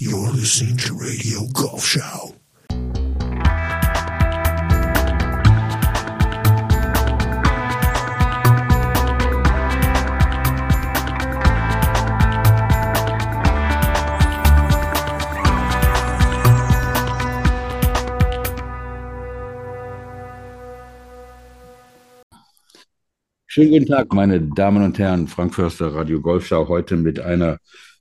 [0.00, 2.32] You're listening to Radio Golf Show.
[23.48, 25.26] Schönen guten Tag, meine Damen und Herren.
[25.26, 27.58] Frank Förster, Radio Golfschau, heute mit einer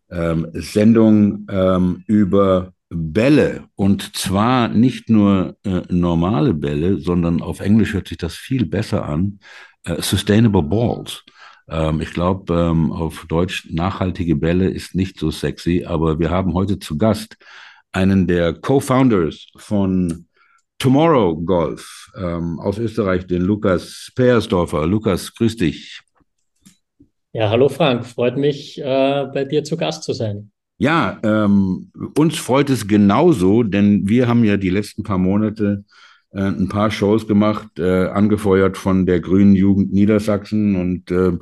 [0.09, 3.65] ähm, Sendung ähm, über Bälle.
[3.75, 9.05] Und zwar nicht nur äh, normale Bälle, sondern auf Englisch hört sich das viel besser
[9.05, 9.39] an.
[9.83, 11.23] Äh, sustainable Balls.
[11.69, 16.53] Ähm, ich glaube, ähm, auf Deutsch nachhaltige Bälle ist nicht so sexy, aber wir haben
[16.53, 17.37] heute zu Gast
[17.91, 20.27] einen der Co-Founders von
[20.79, 24.85] Tomorrow Golf ähm, aus Österreich, den Lukas Peersdorfer.
[24.85, 26.01] Lukas, grüß dich.
[27.37, 30.49] Ja, hallo Frank, freut mich, äh, bei dir zu Gast zu sein.
[30.79, 35.85] Ja, ähm, uns freut es genauso, denn wir haben ja die letzten paar Monate
[36.31, 41.33] äh, ein paar Shows gemacht, äh, angefeuert von der Grünen Jugend Niedersachsen und äh,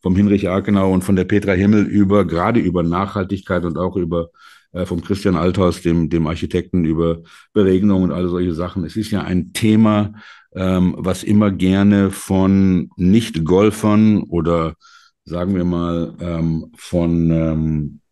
[0.00, 4.30] vom Hinrich Arkenau und von der Petra Himmel über, gerade über Nachhaltigkeit und auch über
[4.72, 7.18] äh, vom Christian Althaus, dem, dem Architekten, über
[7.52, 8.86] Beregnung und all solche Sachen.
[8.86, 10.14] Es ist ja ein Thema,
[10.54, 14.76] ähm, was immer gerne von Nicht-Golfern oder
[15.24, 18.02] sagen wir mal ähm, von ähm,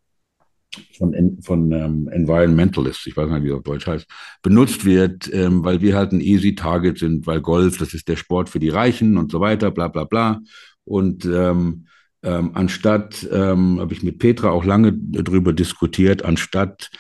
[0.97, 4.07] von, von ähm, Environmentalists, ich weiß nicht, wie das auf Deutsch heißt,
[4.43, 8.17] benutzt wird, ähm, weil wir halt ein easy Target sind, weil Golf, das ist der
[8.17, 10.41] Sport für die Reichen und so weiter, bla bla bla.
[10.85, 11.87] Und ähm,
[12.23, 16.91] ähm, anstatt, habe ich mit Petra auch lange darüber diskutiert, anstatt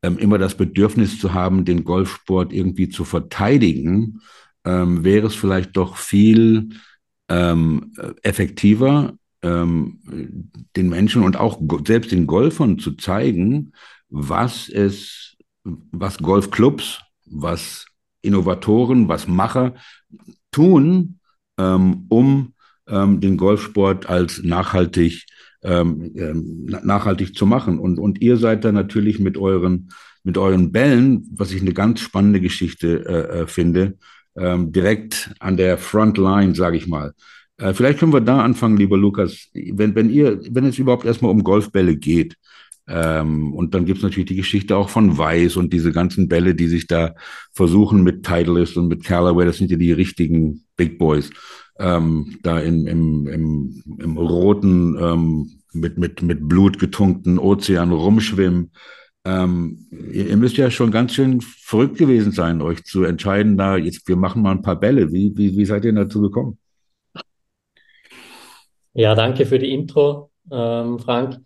[0.00, 4.20] immer das Bedürfnis zu haben, den Golfsport irgendwie zu verteidigen,
[4.62, 6.68] wäre es vielleicht doch viel
[8.22, 13.72] effektiver, ähm, den Menschen und auch selbst den Golfern zu zeigen,
[14.08, 17.86] was es, was Golfclubs, was
[18.22, 19.74] Innovatoren, was Macher
[20.50, 21.20] tun,
[21.56, 22.54] um
[22.90, 25.26] ähm, den Golfsport als nachhaltig,
[25.62, 27.78] ähm, ähm, nachhaltig zu machen.
[27.78, 29.90] Und, und ihr seid da natürlich mit euren,
[30.24, 33.96] mit euren Bällen, was ich eine ganz spannende Geschichte äh, äh finde,
[34.36, 37.14] ähm, direkt an der Frontline, sage ich mal.
[37.60, 39.48] Äh, vielleicht können wir da anfangen, lieber Lukas.
[39.54, 42.36] Wenn, wenn ihr, wenn es überhaupt erstmal um Golfbälle geht,
[42.88, 46.66] ähm, und dann gibt's natürlich die Geschichte auch von Weiß und diese ganzen Bälle, die
[46.66, 47.14] sich da
[47.52, 51.30] versuchen mit Titleist und mit Callaway, das sind ja die richtigen Big Boys
[51.80, 58.72] ähm, da in, im, im, im roten, ähm, mit, mit, mit Blut getunkten Ozean rumschwimmen.
[59.24, 63.76] Ähm, ihr, ihr, müsst ja schon ganz schön verrückt gewesen sein, euch zu entscheiden, da
[63.76, 65.10] jetzt, wir machen mal ein paar Bälle.
[65.12, 66.58] Wie, wie, wie seid ihr dazu gekommen?
[68.92, 71.40] Ja, danke für die Intro, ähm, Frank.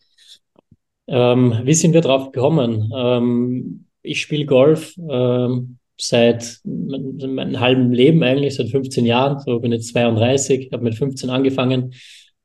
[1.06, 2.91] Ähm, wie sind wir drauf gekommen?
[2.97, 9.41] Ähm, ich spiele Golf ähm, seit meinem halben Leben eigentlich, seit 15 Jahren.
[9.41, 11.94] So bin jetzt 32, habe mit 15 angefangen.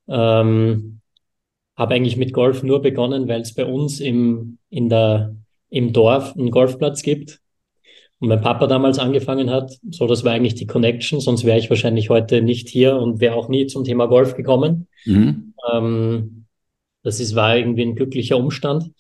[0.08, 1.02] Ähm,
[1.78, 5.36] habe eigentlich mit Golf nur begonnen, weil es bei uns im, in der,
[5.70, 7.40] im Dorf einen Golfplatz gibt.
[8.19, 11.69] Und mein Papa damals angefangen hat, so das war eigentlich die Connection, sonst wäre ich
[11.69, 14.88] wahrscheinlich heute nicht hier und wäre auch nie zum Thema Golf gekommen.
[15.06, 15.53] Mhm.
[15.72, 16.46] Ähm,
[17.03, 18.91] das ist, war irgendwie ein glücklicher Umstand.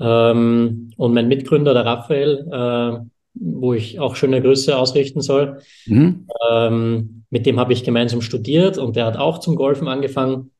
[0.00, 5.60] Ähm, und mein Mitgründer, der Raphael, äh, wo ich auch schöne Grüße ausrichten soll.
[5.86, 6.26] Mhm.
[6.50, 10.52] Ähm, mit dem habe ich gemeinsam studiert und der hat auch zum Golfen angefangen.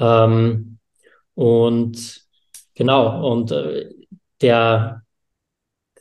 [0.00, 0.78] Ähm,
[1.34, 2.20] und
[2.74, 3.90] genau, und äh,
[4.40, 5.03] der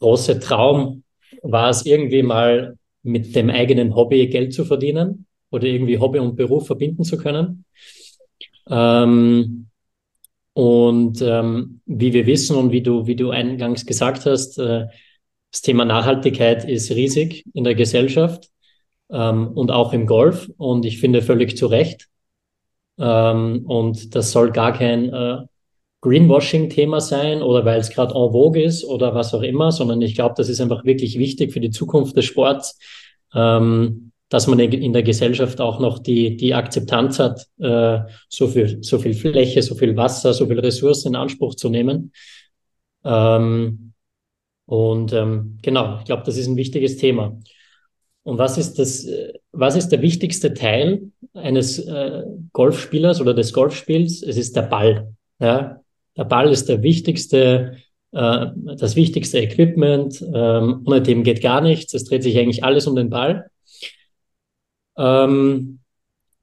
[0.04, 1.04] große Traum
[1.42, 6.36] war es irgendwie mal mit dem eigenen Hobby Geld zu verdienen oder irgendwie Hobby und
[6.36, 7.64] Beruf verbinden zu können.
[8.70, 9.68] Ähm,
[10.54, 14.88] und ähm, wie wir wissen und wie du, wie du eingangs gesagt hast, äh,
[15.52, 18.50] das Thema Nachhaltigkeit ist riesig in der Gesellschaft
[19.10, 22.10] ähm, und auch im Golf und ich finde völlig zu Recht.
[22.98, 25.38] Ähm, und das soll gar kein äh,
[26.04, 30.16] Greenwashing-Thema sein oder weil es gerade en vogue ist oder was auch immer, sondern ich
[30.16, 32.78] glaube, das ist einfach wirklich wichtig für die Zukunft des Sports,
[33.34, 38.84] ähm, dass man in der Gesellschaft auch noch die, die Akzeptanz hat, äh, so, viel,
[38.84, 42.12] so viel Fläche, so viel Wasser, so viel Ressourcen in Anspruch zu nehmen.
[43.06, 43.94] Ähm,
[44.66, 47.40] und ähm, genau, ich glaube, das ist ein wichtiges Thema.
[48.24, 49.08] Und was ist das,
[49.54, 54.22] was ist der wichtigste Teil eines äh, Golfspielers oder des Golfspiels?
[54.22, 55.14] Es ist der Ball.
[55.40, 55.83] Ja?
[56.18, 57.78] Der Ball ist der wichtigste,
[58.12, 60.22] äh, das wichtigste Equipment.
[60.34, 61.94] Ähm, ohne dem geht gar nichts.
[61.94, 63.50] Es dreht sich eigentlich alles um den Ball.
[64.98, 65.80] Ähm,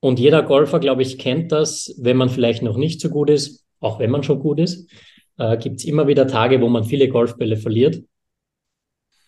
[0.01, 3.65] und jeder Golfer, glaube ich, kennt das, wenn man vielleicht noch nicht so gut ist,
[3.81, 4.91] auch wenn man schon gut ist,
[5.39, 8.03] äh, gibt es immer wieder Tage, wo man viele Golfbälle verliert.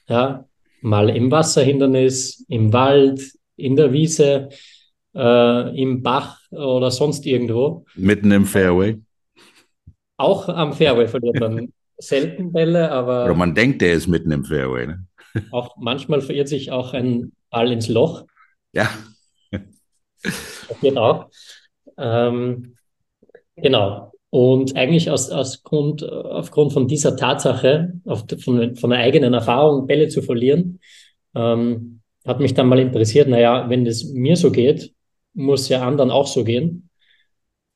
[0.08, 0.46] Ja,
[0.80, 4.48] mal im Wasserhindernis, im Wald, in der Wiese,
[5.14, 7.84] äh, im Bach oder sonst irgendwo.
[7.94, 8.98] Mitten im Fairway.
[10.22, 13.24] Auch am Fairway verliert man selten Bälle, aber.
[13.24, 14.86] Oder man denkt, der ist mitten im Fairway.
[14.86, 15.06] Ne?
[15.50, 18.24] Auch manchmal verirrt sich auch ein Ball ins Loch.
[18.72, 18.88] Ja.
[20.68, 21.28] Passiert auch.
[21.98, 22.76] Ähm,
[23.56, 24.12] genau.
[24.30, 29.88] Und eigentlich aus, aus Grund, aufgrund von dieser Tatsache, auf, von, von der eigenen Erfahrung,
[29.88, 30.78] Bälle zu verlieren,
[31.34, 34.94] ähm, hat mich dann mal interessiert, naja, wenn es mir so geht,
[35.34, 36.88] muss ja anderen auch so gehen.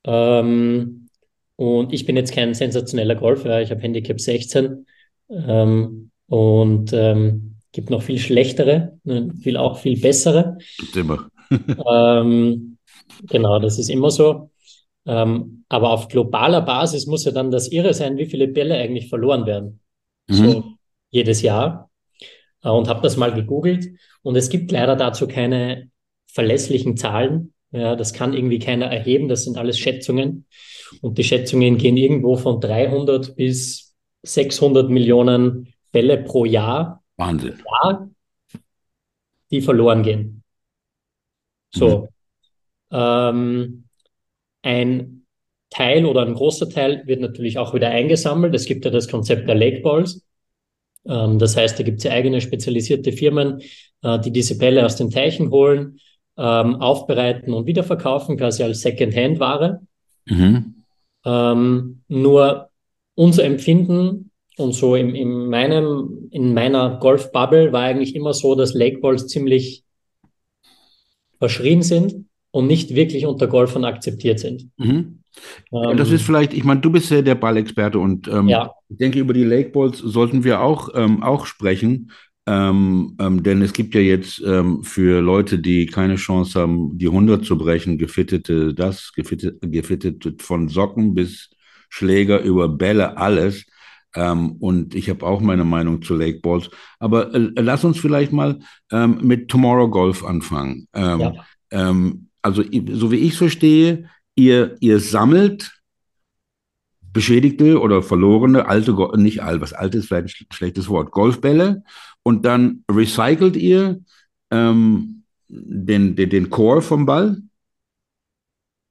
[0.05, 1.06] Ähm,
[1.57, 4.85] und ich bin jetzt kein sensationeller Golfer, ich habe Handicap 16
[5.29, 10.57] ähm, und ähm, gibt noch viel schlechtere, ne, viel auch viel bessere.
[10.77, 11.29] Gibt immer.
[11.91, 12.77] ähm,
[13.23, 14.51] genau, das ist immer so.
[15.05, 19.09] Ähm, aber auf globaler Basis muss ja dann das Irre sein, wie viele Bälle eigentlich
[19.09, 19.79] verloren werden.
[20.27, 20.33] Mhm.
[20.35, 20.63] So
[21.09, 21.89] jedes Jahr.
[22.61, 23.87] Äh, und habe das mal gegoogelt.
[24.21, 25.89] Und es gibt leider dazu keine
[26.27, 27.53] verlässlichen Zahlen.
[27.71, 29.27] Ja, das kann irgendwie keiner erheben.
[29.27, 30.45] Das sind alles Schätzungen.
[31.01, 37.03] Und die Schätzungen gehen irgendwo von 300 bis 600 Millionen Fälle pro Jahr.
[37.17, 37.61] Wahnsinn.
[37.83, 38.09] Jahr,
[39.51, 40.43] die verloren gehen.
[41.73, 42.07] So.
[42.89, 42.97] Mhm.
[42.97, 43.83] Ähm,
[44.61, 45.25] ein
[45.69, 48.55] Teil oder ein großer Teil wird natürlich auch wieder eingesammelt.
[48.55, 50.25] Es gibt ja das Konzept der Lake Balls.
[51.05, 53.61] Ähm, das heißt, da gibt es ja eigene spezialisierte Firmen,
[54.03, 55.99] äh, die diese Bälle aus den Teichen holen,
[56.37, 59.81] ähm, aufbereiten und wiederverkaufen, quasi als Second-Hand-Ware.
[60.25, 60.83] Mhm.
[61.25, 62.69] Ähm, nur
[63.15, 68.73] unser Empfinden und so in, in meinem, in meiner Golf-Bubble war eigentlich immer so, dass
[68.73, 69.83] Lake Balls ziemlich
[71.39, 74.69] verschrien sind und nicht wirklich unter Golfern akzeptiert sind.
[74.77, 75.19] Mhm.
[75.71, 78.71] Ähm, das ist vielleicht, ich meine, du bist ja der Ballexperte und ähm, ja.
[78.89, 82.11] ich denke, über die Lake Balls sollten wir auch, ähm, auch sprechen.
[82.47, 87.07] Ähm, ähm, denn es gibt ja jetzt ähm, für Leute, die keine Chance haben, die
[87.07, 91.49] 100 zu brechen, gefittete, das, gefittet, gefittet von Socken bis
[91.89, 93.65] Schläger über Bälle, alles.
[94.15, 96.69] Ähm, und ich habe auch meine Meinung zu Lake Balls.
[96.99, 98.59] Aber äh, lass uns vielleicht mal
[98.93, 100.87] ähm, mit Tomorrow Golf anfangen.
[100.93, 101.93] Ähm, ja.
[102.41, 105.73] also, so wie ich es verstehe, ihr, ihr sammelt
[107.11, 111.83] beschädigte oder verlorene alte, nicht alt, was alt ist vielleicht ein schlechtes Wort, Golfbälle
[112.27, 114.01] und dann recycelt ihr
[114.51, 117.37] ähm, den, den, den Core vom Ball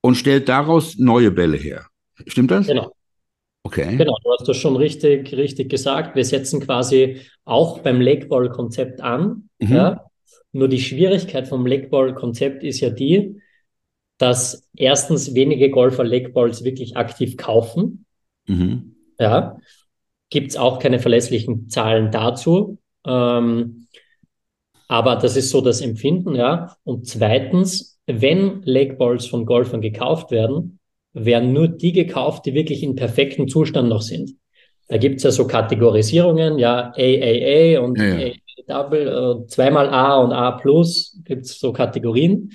[0.00, 1.86] und stellt daraus neue Bälle her.
[2.26, 2.66] Stimmt das?
[2.66, 2.92] Genau.
[3.62, 3.94] Okay.
[3.98, 6.16] Genau, du hast das schon richtig, richtig gesagt.
[6.16, 9.50] Wir setzen quasi auch beim Lakeball-Konzept an.
[9.58, 9.74] Mhm.
[9.74, 10.06] Ja.
[10.52, 13.38] Nur die Schwierigkeit vom Lakeball-Konzept ist ja die,
[14.16, 18.06] dass erstens wenige Golfer Lakeballs wirklich aktiv kaufen.
[18.46, 18.96] Mhm.
[19.18, 19.58] Ja.
[20.30, 22.78] Gibt es auch keine verlässlichen Zahlen dazu.
[23.06, 23.86] Ähm,
[24.88, 26.76] aber das ist so das Empfinden, ja.
[26.84, 30.78] Und zweitens, wenn Lake Balls von Golfern gekauft werden,
[31.12, 34.32] werden nur die gekauft, die wirklich in perfektem Zustand noch sind.
[34.88, 38.32] Da gibt's ja so Kategorisierungen, ja, AAA und ja, ja.
[38.68, 42.52] Double, äh, zweimal A und A plus, gibt's so Kategorien.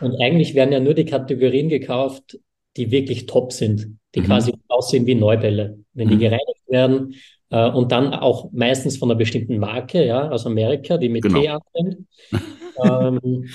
[0.00, 2.38] Und eigentlich werden ja nur die Kategorien gekauft,
[2.76, 4.24] die wirklich top sind, die mhm.
[4.24, 5.78] quasi aussehen wie Neubälle.
[5.92, 6.12] Wenn mhm.
[6.12, 7.14] die gereinigt werden,
[7.50, 11.40] äh, und dann auch meistens von einer bestimmten Marke, ja, aus Amerika, die mit genau.
[11.40, 12.06] T anfängt.
[12.84, 13.48] ähm,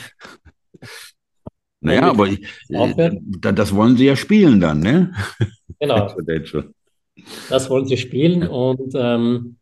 [1.81, 5.13] naja, aber ich, äh, das wollen sie ja spielen dann, ne?
[5.79, 6.13] Genau.
[7.49, 9.57] das wollen sie spielen und ähm,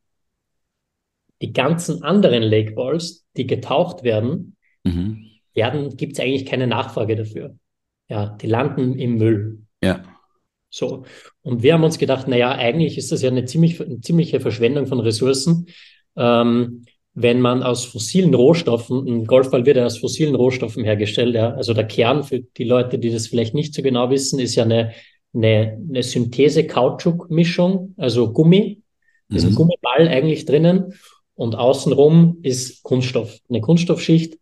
[1.42, 5.26] die ganzen anderen Lake Balls, die getaucht werden, mhm.
[5.54, 7.58] werden gibt es eigentlich keine Nachfrage dafür.
[8.08, 9.64] Ja, die landen im Müll.
[9.82, 10.04] Ja.
[10.74, 11.06] So.
[11.44, 14.40] Und wir haben uns gedacht, na ja, eigentlich ist das ja eine, ziemlich, eine ziemliche
[14.40, 15.68] Verschwendung von Ressourcen,
[16.16, 21.54] ähm, wenn man aus fossilen Rohstoffen, ein Golfball wird ja aus fossilen Rohstoffen hergestellt, ja.
[21.54, 24.64] Also der Kern für die Leute, die das vielleicht nicht so genau wissen, ist ja
[24.64, 24.94] eine,
[25.36, 28.82] eine, eine Synthese-Kautschuk-Mischung, also Gummi.
[29.28, 29.36] Mhm.
[29.36, 30.96] ist ein Gummiball eigentlich drinnen
[31.36, 34.40] und außenrum ist Kunststoff, eine Kunststoffschicht.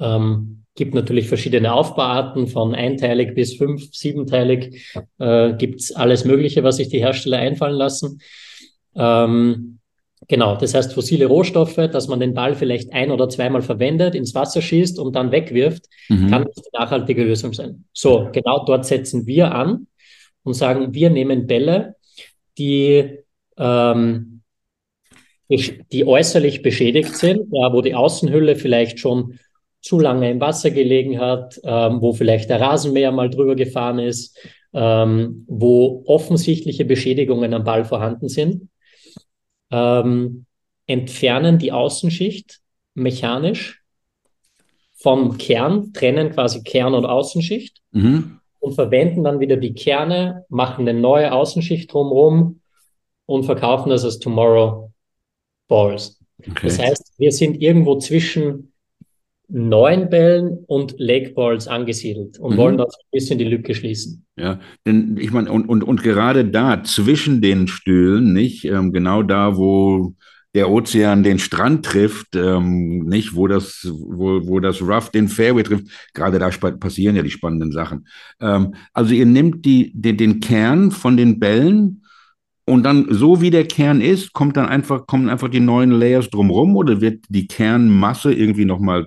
[0.00, 4.94] Ähm, Gibt natürlich verschiedene Aufbauarten, von einteilig bis fünf, siebenteilig.
[5.18, 8.20] Äh, Gibt alles Mögliche, was sich die Hersteller einfallen lassen.
[8.94, 9.78] Ähm,
[10.28, 14.34] genau, das heißt fossile Rohstoffe, dass man den Ball vielleicht ein oder zweimal verwendet, ins
[14.34, 16.30] Wasser schießt und dann wegwirft, mhm.
[16.30, 17.84] kann eine nachhaltige Lösung sein.
[17.92, 19.88] So, genau dort setzen wir an
[20.42, 21.96] und sagen, wir nehmen Bälle,
[22.56, 23.18] die
[23.58, 24.32] ähm,
[25.92, 29.38] die äußerlich beschädigt sind, ja, wo die Außenhülle vielleicht schon
[29.82, 34.38] zu lange im Wasser gelegen hat, ähm, wo vielleicht der Rasenmäher mal drüber gefahren ist,
[34.72, 38.68] ähm, wo offensichtliche Beschädigungen am Ball vorhanden sind,
[39.70, 40.46] ähm,
[40.86, 42.60] entfernen die Außenschicht
[42.94, 43.82] mechanisch
[44.94, 48.38] vom Kern, trennen quasi Kern und Außenschicht Mhm.
[48.60, 52.60] und verwenden dann wieder die Kerne, machen eine neue Außenschicht drumherum
[53.26, 54.92] und verkaufen das als Tomorrow
[55.68, 56.20] Balls.
[56.40, 56.66] Okay.
[56.66, 58.71] Das heißt, wir sind irgendwo zwischen
[59.52, 62.56] neuen Bällen und Lake Balls angesiedelt und Mhm.
[62.56, 64.24] wollen da so ein bisschen die Lücke schließen.
[64.36, 69.22] Ja, denn ich meine, und, und, und gerade da zwischen den Stühlen, nicht, ähm, genau
[69.22, 70.14] da, wo
[70.54, 75.62] der Ozean den Strand trifft, ähm, nicht, wo das, wo, wo das Rough den Fairway
[75.62, 78.06] trifft, gerade da passieren ja die spannenden Sachen.
[78.40, 82.01] Ähm, also ihr nehmt die, den, den Kern von den Bällen
[82.64, 86.30] und dann, so wie der Kern ist, kommt dann einfach, kommen einfach die neuen Layers
[86.30, 89.06] drumrum oder wird die Kernmasse irgendwie nochmal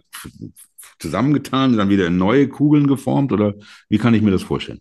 [1.00, 3.54] zusammengetan, und dann wieder in neue Kugeln geformt oder
[3.90, 4.80] wie kann ich mir das vorstellen?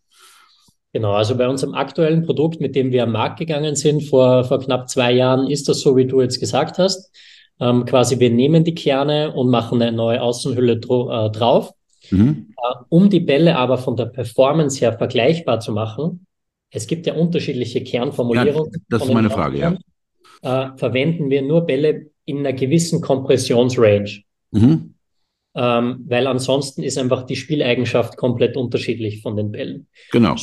[0.93, 4.61] Genau, also bei unserem aktuellen Produkt, mit dem wir am Markt gegangen sind vor, vor
[4.61, 7.13] knapp zwei Jahren, ist das so, wie du jetzt gesagt hast.
[7.61, 11.73] Ähm, quasi, wir nehmen die Kerne und machen eine neue Außenhülle äh, drauf.
[12.11, 12.55] Mhm.
[12.57, 16.27] Äh, um die Bälle aber von der Performance her vergleichbar zu machen,
[16.75, 18.73] es gibt ja unterschiedliche Kernformulierungen.
[18.73, 19.77] Ja, das ist meine Frage, ja.
[20.43, 24.23] Äh, verwenden wir nur Bälle in einer gewissen Kompressionsrange.
[24.51, 24.95] Mhm.
[25.57, 29.87] Ähm, weil ansonsten ist einfach die Spieleigenschaft komplett unterschiedlich von den Bällen.
[30.11, 30.35] Genau.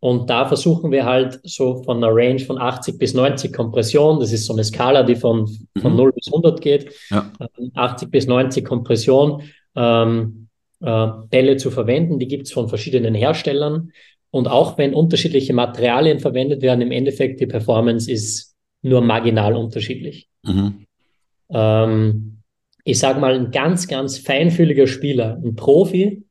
[0.00, 4.32] Und da versuchen wir halt so von einer Range von 80 bis 90 Kompression, das
[4.32, 5.46] ist so eine Skala, die von,
[5.80, 5.98] von Mhm.
[5.98, 7.30] 0 bis 100 geht, Ja.
[7.58, 9.42] ähm, 80 bis 90 Kompression,
[9.76, 10.48] ähm,
[10.80, 12.18] äh, Bälle zu verwenden.
[12.18, 13.92] Die gibt es von verschiedenen Herstellern.
[14.30, 20.28] Und auch wenn unterschiedliche Materialien verwendet werden, im Endeffekt die Performance ist nur marginal unterschiedlich.
[20.42, 20.86] Mhm.
[21.50, 22.38] Ähm,
[22.84, 26.24] ich sage mal, ein ganz, ganz feinfühliger Spieler, ein Profi,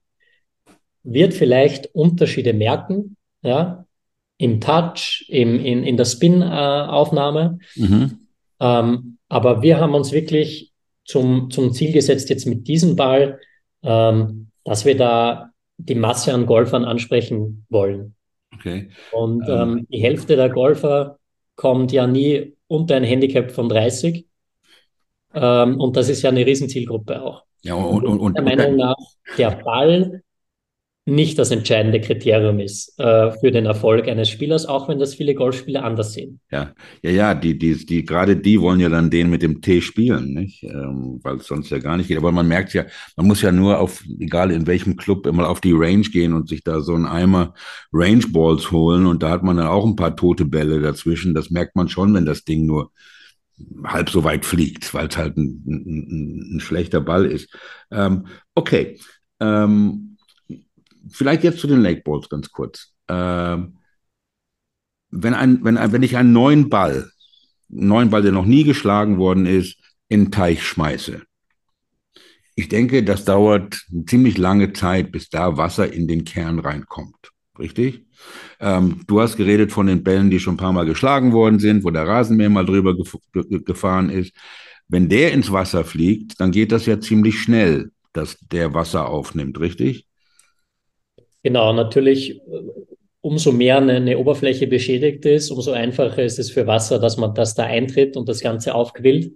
[1.04, 3.86] wird vielleicht Unterschiede merken, ja,
[4.38, 7.60] im Touch, im, in, in der Spin-Aufnahme.
[7.76, 8.28] Mhm.
[8.60, 10.72] Ähm, aber wir haben uns wirklich
[11.06, 13.40] zum, zum Ziel gesetzt, jetzt mit diesem Ball,
[13.84, 15.49] ähm, dass wir da
[15.80, 18.16] die Masse an Golfern ansprechen wollen.
[18.54, 18.90] Okay.
[19.12, 19.78] Und Ähm.
[19.80, 21.18] ähm, die Hälfte der Golfer
[21.56, 24.26] kommt ja nie unter ein Handicap von 30.
[25.34, 27.44] Ähm, und das ist ja eine Riesenzielgruppe auch.
[27.62, 28.96] Ja, und, und, und, Meiner Meinung nach
[29.38, 30.22] der Ball
[31.10, 35.36] nicht das entscheidende Kriterium ist äh, für den Erfolg eines Spielers, auch wenn das viele
[35.36, 36.40] Golfspieler anders sehen.
[36.52, 39.82] ja, ja, ja, die, die, die, gerade die wollen ja dann den mit dem T
[39.82, 40.64] spielen, nicht?
[40.64, 42.18] Ähm, weil es sonst ja gar nicht geht.
[42.18, 42.86] Aber man merkt ja,
[43.18, 46.48] man muss ja nur auf, egal in welchem Club, immer auf die Range gehen und
[46.48, 47.54] sich da so einen Eimer
[47.92, 51.34] Range Balls holen und da hat man dann auch ein paar tote Bälle dazwischen.
[51.34, 52.92] Das merkt man schon, wenn das Ding nur
[53.84, 57.54] halb so weit fliegt, weil es halt ein, ein, ein, schlechter Ball ist.
[57.92, 58.98] Ähm, okay.
[59.40, 60.09] Ähm,
[61.12, 62.94] vielleicht jetzt zu den Lake Balls ganz kurz.
[63.08, 63.78] Ähm,
[65.12, 67.12] wenn, ein, wenn, ein, wenn ich einen neuen Ball,
[67.72, 71.22] einen neuen Ball, der noch nie geschlagen worden ist, in den Teich schmeiße,
[72.60, 77.32] ich denke, das dauert eine ziemlich lange Zeit, bis da Wasser in den Kern reinkommt.
[77.58, 78.06] Richtig?
[78.60, 81.86] Ähm, du hast geredet von den Bällen, die schon ein paar Mal geschlagen worden sind,
[81.86, 83.16] wo der Rasenmäher mal drüber gef
[83.66, 84.34] gefahren ist.
[84.90, 89.58] Wenn der ins Wasser fliegt, dann geht das ja ziemlich schnell, dass der Wasser aufnimmt,
[89.62, 90.09] richtig?
[91.44, 92.42] Genau, natürlich,
[93.22, 97.34] umso mehr eine, eine, Oberfläche beschädigt ist, umso einfacher ist es für Wasser, dass man
[97.34, 99.34] das da eintritt und das Ganze aufquillt.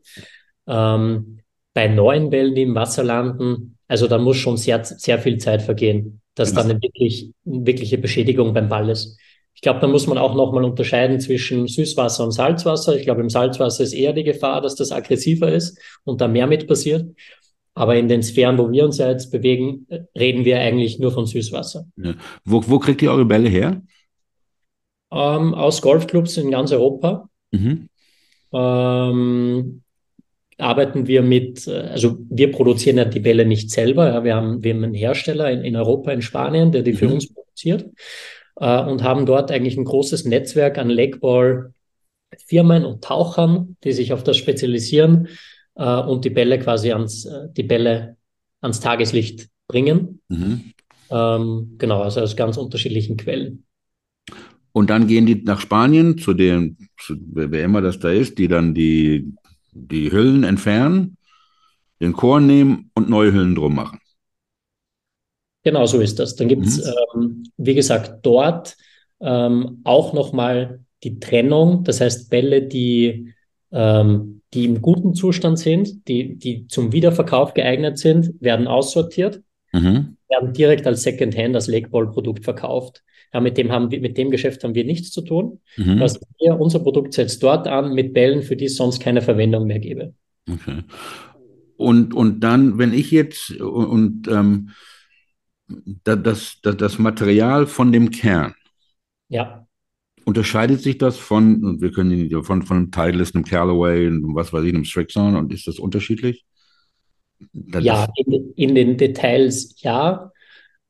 [0.67, 1.39] Ähm,
[1.74, 5.62] bei neuen Bällen, die im Wasser landen, also da muss schon sehr, sehr viel Zeit
[5.62, 6.57] vergehen, dass ja.
[6.57, 9.17] dann eine, wirklich, eine wirkliche Beschädigung beim Ball ist.
[9.55, 12.95] Ich glaube, da muss man auch nochmal unterscheiden zwischen Süßwasser und Salzwasser.
[12.95, 16.48] Ich glaube, im Salzwasser ist eher die Gefahr, dass das aggressiver ist und da mehr
[16.48, 17.05] mit passiert.
[17.75, 19.87] Aber in den Sphären, wo wir uns ja jetzt bewegen,
[20.17, 21.87] reden wir eigentlich nur von Süßwasser.
[21.97, 22.13] Ja.
[22.45, 23.81] Wo, wo kriegt ihr eure Bälle her?
[25.11, 27.29] Ähm, aus Golfclubs in ganz Europa.
[27.51, 27.89] Mhm.
[28.53, 29.81] Ähm,
[30.59, 34.07] arbeiten wir mit, also wir produzieren ja die Bälle nicht selber.
[34.07, 36.97] Ja, wir, haben, wir haben einen Hersteller in, in Europa, in Spanien, der die mhm.
[36.97, 37.89] für uns produziert
[38.57, 44.23] äh, und haben dort eigentlich ein großes Netzwerk an Lakeball-Firmen und Tauchern, die sich auf
[44.23, 45.27] das spezialisieren
[45.75, 48.17] äh, und die Bälle quasi ans, äh, die Bälle
[48.61, 50.21] ans Tageslicht bringen.
[50.29, 50.73] Mhm.
[51.09, 53.65] Ähm, genau, also aus ganz unterschiedlichen Quellen.
[54.71, 58.47] Und dann gehen die nach Spanien zu dem, zu, wer immer das da ist, die
[58.47, 59.31] dann die,
[59.71, 61.17] die Hüllen entfernen,
[62.01, 63.99] den Korn nehmen und neue Hüllen drum machen.
[65.63, 66.35] Genau so ist das.
[66.35, 66.93] Dann gibt es, mhm.
[67.15, 68.75] ähm, wie gesagt, dort
[69.21, 73.33] ähm, auch nochmal die Trennung, das heißt Bälle, die,
[73.73, 79.41] ähm, die im guten Zustand sind, die, die zum Wiederverkauf geeignet sind, werden aussortiert.
[79.75, 80.17] Mhm.
[80.29, 83.03] werden direkt als Secondhand, als Lakeball-Produkt verkauft.
[83.33, 85.59] Ja, mit, dem haben wir, mit dem Geschäft haben wir nichts zu tun.
[85.77, 85.99] Mhm.
[85.99, 89.65] Also wir, unser Produkt setzt dort an mit Bällen, für die es sonst keine Verwendung
[89.65, 90.13] mehr gäbe.
[90.47, 90.83] Okay.
[91.75, 94.69] Und, und dann, wenn ich jetzt und, und ähm,
[96.03, 98.53] das, das, das Material von dem Kern.
[99.29, 99.62] Ja.
[100.25, 104.73] Unterscheidet sich das von, wir können von, von einem Titleist, einem Callaway, was weiß ich,
[104.73, 106.45] einem Strixon und ist das unterschiedlich?
[107.51, 110.31] Das ja, in, in, den Details ja.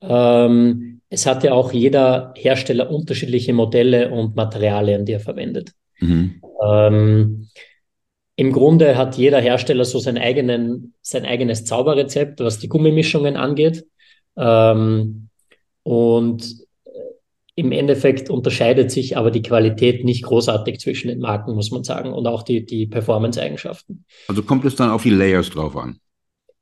[0.00, 5.72] Ähm, es hat ja auch jeder Hersteller unterschiedliche Modelle und Materialien, die er verwendet.
[6.00, 6.40] Mhm.
[6.64, 7.48] Ähm,
[8.36, 13.86] Im Grunde hat jeder Hersteller so seinen eigenen, sein eigenes Zauberrezept, was die Gummimischungen angeht.
[14.36, 15.28] Ähm,
[15.82, 16.63] und
[17.56, 22.12] im Endeffekt unterscheidet sich aber die Qualität nicht großartig zwischen den Marken, muss man sagen,
[22.12, 24.04] und auch die, die Performance-Eigenschaften.
[24.26, 25.98] Also kommt es dann auf die Layers drauf an?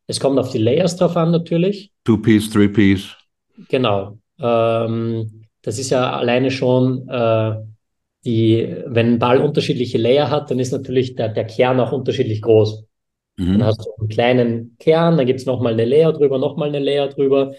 [0.06, 1.92] Es kommt auf die Layers drauf an, natürlich.
[2.04, 3.16] Two-Piece, Three-Piece.
[3.68, 4.18] Genau.
[4.38, 7.54] Ähm, das ist ja alleine schon äh,
[8.24, 12.42] die, wenn ein Ball unterschiedliche Layer hat, dann ist natürlich der, der Kern auch unterschiedlich
[12.42, 12.84] groß.
[13.36, 13.52] Mhm.
[13.52, 16.78] Dann hast du einen kleinen Kern, dann gibt es nochmal eine Layer drüber, nochmal eine
[16.78, 17.54] Layer drüber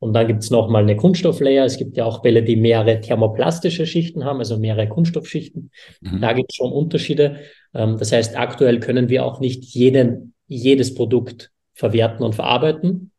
[0.00, 1.64] und dann gibt es nochmal eine Kunststofflayer.
[1.64, 5.70] Es gibt ja auch Bälle, die mehrere thermoplastische Schichten haben, also mehrere Kunststoffschichten.
[6.00, 6.20] Mhm.
[6.20, 7.40] Da gibt es schon Unterschiede.
[7.74, 13.10] Ähm, das heißt, aktuell können wir auch nicht jeden, jedes Produkt verwerten und verarbeiten.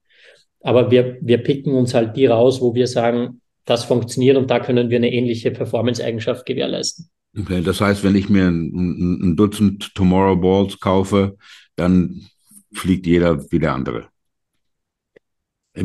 [0.61, 4.59] Aber wir, wir picken uns halt die raus, wo wir sagen, das funktioniert und da
[4.59, 7.09] können wir eine ähnliche Performance-Eigenschaft gewährleisten.
[7.37, 11.37] Okay, das heißt, wenn ich mir ein, ein Dutzend Tomorrow Balls kaufe,
[11.75, 12.25] dann
[12.73, 14.07] fliegt jeder wie der andere.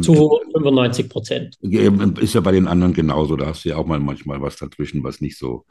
[0.02, 1.58] Zu 95 Prozent.
[1.60, 3.36] Ist ja bei den anderen genauso.
[3.36, 5.64] Da hast du ja auch mal manchmal was dazwischen, was nicht so,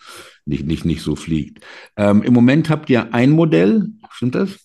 [0.45, 1.63] nicht, nicht, nicht so fliegt.
[1.97, 4.59] Ähm, Im Moment habt ihr ein Modell, stimmt das?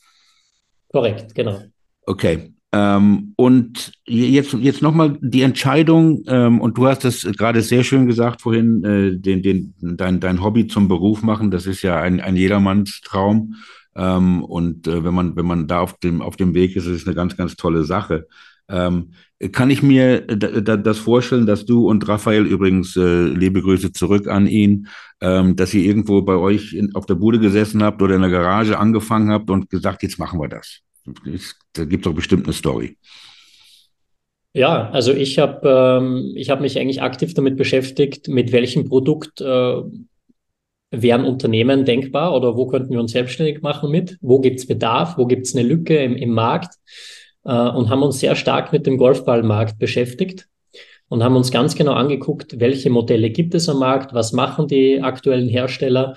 [0.91, 1.62] Korrekt, genau.
[2.07, 2.53] Okay.
[2.71, 8.07] Ähm, und jetzt, jetzt nochmal die Entscheidung, ähm, und du hast es gerade sehr schön
[8.07, 12.21] gesagt vorhin, äh, den, den, dein, dein Hobby zum Beruf machen, das ist ja ein,
[12.21, 13.55] ein Jedermanns Traum.
[13.97, 17.03] Ähm, und äh, wenn man, wenn man da auf dem, auf dem Weg ist, ist
[17.03, 18.26] es eine ganz, ganz tolle Sache.
[18.69, 19.13] Ähm,
[19.53, 24.49] kann ich mir das vorstellen, dass du und Raphael übrigens äh, liebe Grüße zurück an
[24.49, 24.89] ihn,
[25.21, 28.79] ähm, dass ihr irgendwo bei euch auf der Bude gesessen habt oder in der Garage
[28.79, 30.81] angefangen habt und gesagt, jetzt machen wir das.
[31.73, 32.97] Da gibt es doch bestimmt eine Story.
[34.55, 39.83] Ja, also ich habe ähm, hab mich eigentlich aktiv damit beschäftigt, mit welchem Produkt äh,
[40.91, 44.19] wären Unternehmen denkbar oder wo könnten wir uns selbstständig machen mit?
[44.21, 45.17] Wo gibt es Bedarf?
[45.17, 46.75] Wo gibt es eine Lücke im, im Markt?
[47.49, 50.49] Äh, und haben uns sehr stark mit dem Golfballmarkt beschäftigt
[51.08, 55.00] und haben uns ganz genau angeguckt, welche Modelle gibt es am Markt, was machen die
[55.00, 56.17] aktuellen Hersteller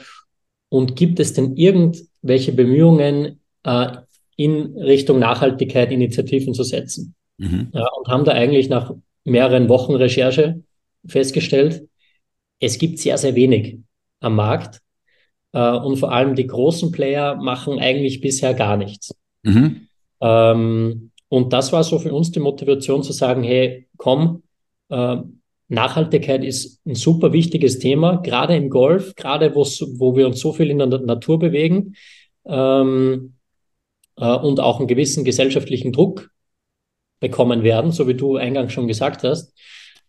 [0.68, 3.88] und gibt es denn irgendwelche Bemühungen, äh,
[4.36, 7.16] in Richtung Nachhaltigkeit Initiativen zu setzen?
[7.38, 7.70] Mhm.
[7.74, 10.64] Ja, und haben da eigentlich nach mehreren Wochen Recherche
[11.06, 11.88] festgestellt,
[12.60, 13.78] es gibt sehr, sehr wenig
[14.20, 14.82] am Markt.
[15.54, 19.16] Äh, und vor allem die großen Player machen eigentlich bisher gar nichts.
[19.44, 19.88] Mhm.
[20.20, 24.44] Ähm, und das war so für uns die Motivation zu sagen, hey, komm,
[24.90, 25.16] äh,
[25.70, 30.70] Nachhaltigkeit ist ein super wichtiges Thema, gerade im Golf, gerade wo wir uns so viel
[30.70, 31.96] in der Natur bewegen
[32.46, 33.36] ähm,
[34.18, 36.32] äh, und auch einen gewissen gesellschaftlichen Druck
[37.22, 39.58] bekommen werden, so wie du eingangs schon gesagt hast.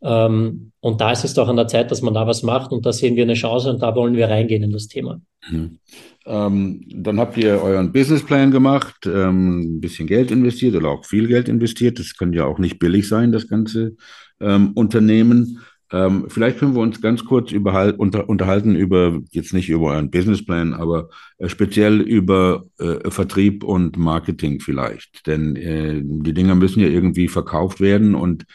[0.02, 2.84] Ähm, und da ist es doch an der Zeit, dass man da was macht und
[2.84, 5.20] da sehen wir eine Chance und da wollen wir reingehen in das Thema.
[5.48, 5.78] Mhm.
[6.24, 11.26] Ähm, dann habt ihr euren Businessplan gemacht, ähm, ein bisschen Geld investiert oder auch viel
[11.28, 11.98] Geld investiert.
[11.98, 13.96] Das kann ja auch nicht billig sein, das ganze
[14.40, 15.60] ähm, Unternehmen.
[15.92, 20.10] Ähm, vielleicht können wir uns ganz kurz überhalt, unter, unterhalten über, jetzt nicht über euren
[20.10, 25.26] Businessplan, aber äh, speziell über äh, Vertrieb und Marketing vielleicht.
[25.26, 28.46] Denn äh, die Dinger müssen ja irgendwie verkauft werden und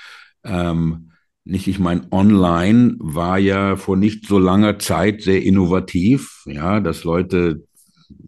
[0.43, 1.07] ähm,
[1.47, 7.03] nicht, ich meine, online war ja vor nicht so langer Zeit sehr innovativ, ja, dass
[7.03, 7.63] Leute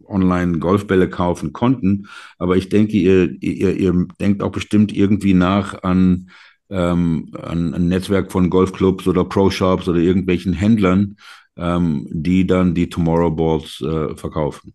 [0.06, 2.06] online Golfbälle kaufen konnten.
[2.38, 6.30] Aber ich denke, ihr, ihr, ihr denkt auch bestimmt irgendwie nach an,
[6.70, 11.16] ähm, an ein Netzwerk von Golfclubs oder Pro-Shops oder irgendwelchen Händlern,
[11.56, 14.74] ähm, die dann die Tomorrow Balls äh, verkaufen.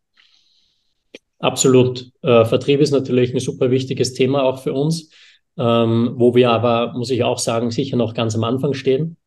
[1.39, 2.11] Absolut.
[2.21, 5.09] Äh, Vertrieb ist natürlich ein super wichtiges Thema auch für uns
[5.57, 9.17] ähm, wo wir aber, muss ich auch sagen, sicher noch ganz am Anfang stehen.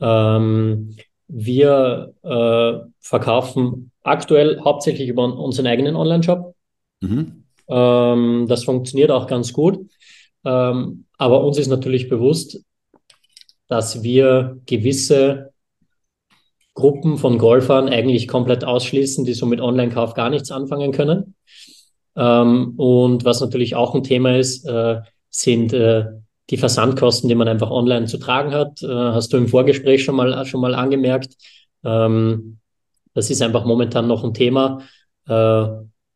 [0.00, 0.96] Ähm,
[1.28, 6.54] wir äh, verkaufen aktuell hauptsächlich über unseren eigenen Online-Shop.
[7.00, 7.44] Mhm.
[7.68, 9.86] Ähm, das funktioniert auch ganz gut.
[10.44, 12.62] Ähm, aber uns ist natürlich bewusst,
[13.68, 15.52] dass wir gewisse
[16.74, 21.34] Gruppen von Golfern eigentlich komplett ausschließen, die so mit Online-Kauf gar nichts anfangen können.
[22.16, 25.00] Ähm, und was natürlich auch ein Thema ist, äh,
[25.34, 26.04] sind äh,
[26.50, 30.14] die Versandkosten, die man einfach online zu tragen hat, äh, hast du im Vorgespräch schon
[30.14, 31.34] mal, schon mal angemerkt.
[31.82, 32.58] Ähm,
[33.14, 34.82] das ist einfach momentan noch ein Thema.
[35.26, 35.66] Äh,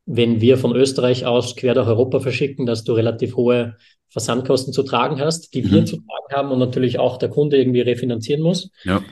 [0.07, 3.77] wenn wir von Österreich aus quer durch Europa verschicken, dass du relativ hohe
[4.09, 5.71] Versandkosten zu tragen hast, die mhm.
[5.71, 8.71] wir zu tragen haben und natürlich auch der Kunde irgendwie refinanzieren muss.
[8.85, 9.03] Ja.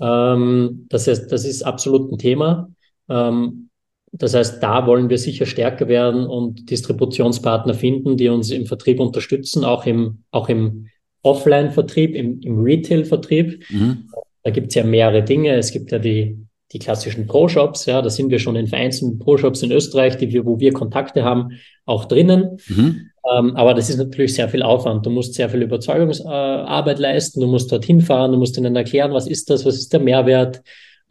[0.00, 2.68] Ähm, das, heißt, das ist absolut ein Thema.
[3.08, 3.70] Ähm,
[4.12, 9.00] das heißt, da wollen wir sicher stärker werden und Distributionspartner finden, die uns im Vertrieb
[9.00, 10.88] unterstützen, auch im, auch im
[11.22, 13.64] Offline-Vertrieb, im, im Retail-Vertrieb.
[13.70, 14.08] Mhm.
[14.42, 15.54] Da gibt es ja mehrere Dinge.
[15.54, 16.36] Es gibt ja die,
[16.72, 20.44] die klassischen Pro-Shops, ja, da sind wir schon in vereinzelten Pro-Shops in Österreich, die wir,
[20.44, 22.58] wo wir Kontakte haben, auch drinnen.
[22.68, 23.08] Mhm.
[23.32, 25.06] Ähm, aber das ist natürlich sehr viel Aufwand.
[25.06, 29.26] Du musst sehr viel Überzeugungsarbeit leisten, du musst dorthin fahren, du musst ihnen erklären, was
[29.26, 30.62] ist das, was ist der Mehrwert.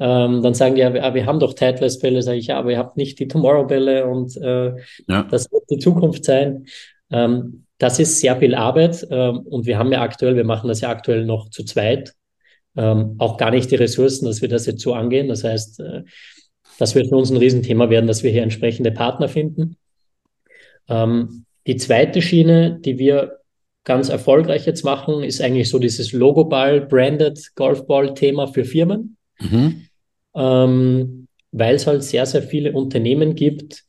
[0.04, 2.80] Ähm, dann sagen die, ja, wir, wir haben doch Titleist-Bälle, sage ich, ja, aber ihr
[2.80, 4.74] habt nicht die Tomorrow-Bälle und äh,
[5.08, 5.28] ja.
[5.30, 6.66] das wird die Zukunft sein.
[7.12, 10.82] Ähm, das ist sehr viel Arbeit ähm, und wir haben ja aktuell, wir machen das
[10.82, 12.16] ja aktuell noch zu zweit,
[12.76, 15.28] ähm, auch gar nicht die Ressourcen, dass wir das jetzt so angehen.
[15.28, 16.02] Das heißt, äh,
[16.80, 19.78] das wird für uns ein Riesenthema werden, dass wir hier entsprechende Partner finden.
[20.90, 23.38] Ähm, die zweite Schiene, die wir
[23.84, 29.18] ganz erfolgreich jetzt machen, ist eigentlich so dieses Logoball, Branded Golfball-Thema für Firmen.
[29.40, 29.86] Mhm.
[30.36, 33.84] Ähm, weil es halt sehr, sehr viele Unternehmen gibt,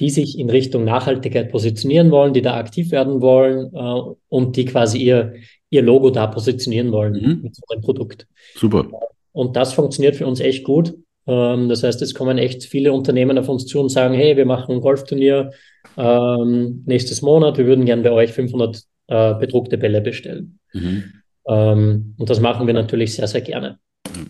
[0.00, 4.64] die sich in Richtung Nachhaltigkeit positionieren wollen, die da aktiv werden wollen äh, und die
[4.64, 5.34] quasi ihr,
[5.70, 7.42] ihr Logo da positionieren wollen mhm.
[7.42, 8.26] mit so einem Produkt.
[8.54, 8.86] Super.
[9.32, 10.94] Und das funktioniert für uns echt gut.
[11.26, 14.46] Ähm, das heißt, es kommen echt viele Unternehmen auf uns zu und sagen, hey, wir
[14.46, 15.50] machen ein Golfturnier
[15.96, 20.58] ähm, nächstes Monat, wir würden gerne bei euch 500 äh, bedruckte Bälle bestellen.
[20.72, 21.04] Mhm.
[21.46, 23.78] Ähm, und das machen wir natürlich sehr, sehr gerne.
[24.06, 24.26] Äh,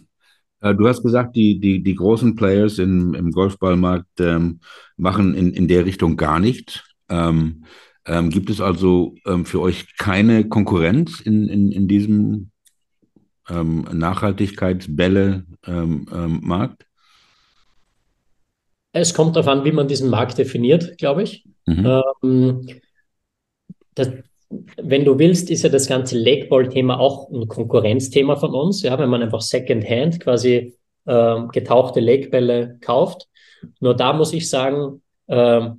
[0.63, 4.61] du hast gesagt, die, die, die großen Players im, im Golfballmarkt ähm,
[4.97, 6.83] machen in, in der Richtung gar nichts.
[7.09, 7.65] Ähm,
[8.07, 12.51] ähm, gibt es also ähm, für euch keine Konkurrenz in, in, in diesem
[13.49, 16.83] ähm, Nachhaltigkeitsbälle-Markt?
[16.83, 16.87] Ähm,
[18.93, 21.47] es kommt darauf an, wie man diesen Markt definiert, glaube ich.
[21.67, 22.69] Mhm.
[23.95, 24.11] Das,
[24.77, 28.83] wenn du willst, ist ja das ganze Legball-Thema auch ein Konkurrenzthema von uns.
[28.83, 33.29] Ja, wenn man einfach Secondhand quasi äh, getauchte Legbälle kauft.
[33.81, 35.71] Nur da muss ich sagen, äh,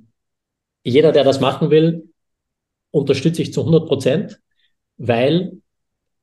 [0.82, 2.08] jeder, der das machen will,
[2.90, 4.40] unterstütze ich zu 100 Prozent,
[4.96, 5.58] weil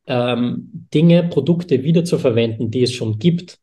[0.08, 3.60] ähm, Dinge, Produkte wieder zu verwenden, die es schon gibt,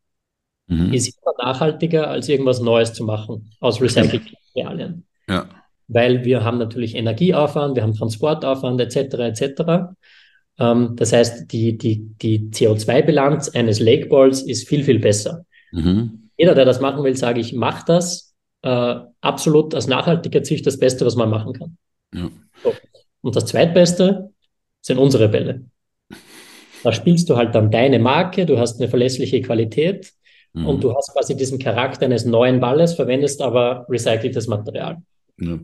[0.66, 0.92] mhm.
[0.92, 5.06] ist immer nachhaltiger, als irgendwas Neues zu machen aus recycelten Materialien.
[5.28, 5.57] Ja
[5.88, 8.96] weil wir haben natürlich Energieaufwand, wir haben Transportaufwand etc.
[9.14, 9.62] etc.
[10.58, 15.44] Ähm, das heißt, die, die, die CO2-Bilanz eines Lakeballs ist viel, viel besser.
[15.72, 16.30] Mhm.
[16.36, 18.34] Jeder, der das machen will, sage ich, mach das.
[18.62, 21.76] Äh, absolut aus nachhaltiger Sicht das Beste, was man machen kann.
[22.14, 22.28] Ja.
[22.62, 22.74] So.
[23.20, 24.30] Und das Zweitbeste
[24.80, 25.64] sind unsere Bälle.
[26.82, 30.12] Da spielst du halt dann deine Marke, du hast eine verlässliche Qualität
[30.52, 30.66] mhm.
[30.66, 34.98] und du hast quasi diesen Charakter eines neuen Balles, verwendest aber recyceltes Material.
[35.40, 35.58] Ja.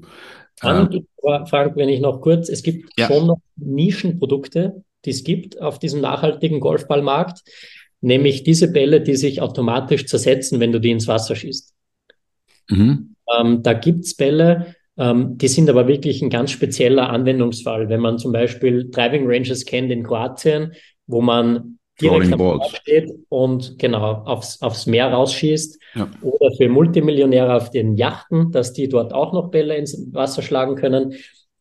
[0.61, 3.07] Dann es, Frank, wenn ich noch kurz, es gibt ja.
[3.07, 7.43] schon noch Nischenprodukte, die es gibt auf diesem nachhaltigen Golfballmarkt,
[8.01, 11.75] nämlich diese Bälle, die sich automatisch zersetzen, wenn du die ins Wasser schießt.
[12.71, 13.17] Mhm.
[13.39, 17.89] Ähm, da gibt es Bälle, ähm, die sind aber wirklich ein ganz spezieller Anwendungsfall.
[17.89, 20.73] Wenn man zum Beispiel Driving Ranges kennt in Kroatien,
[21.07, 25.79] wo man direkt am steht und genau aufs, aufs Meer rausschießt.
[25.95, 26.11] Ja.
[26.23, 30.75] Oder für Multimillionäre auf den Yachten, dass die dort auch noch Bälle ins Wasser schlagen
[30.75, 31.15] können.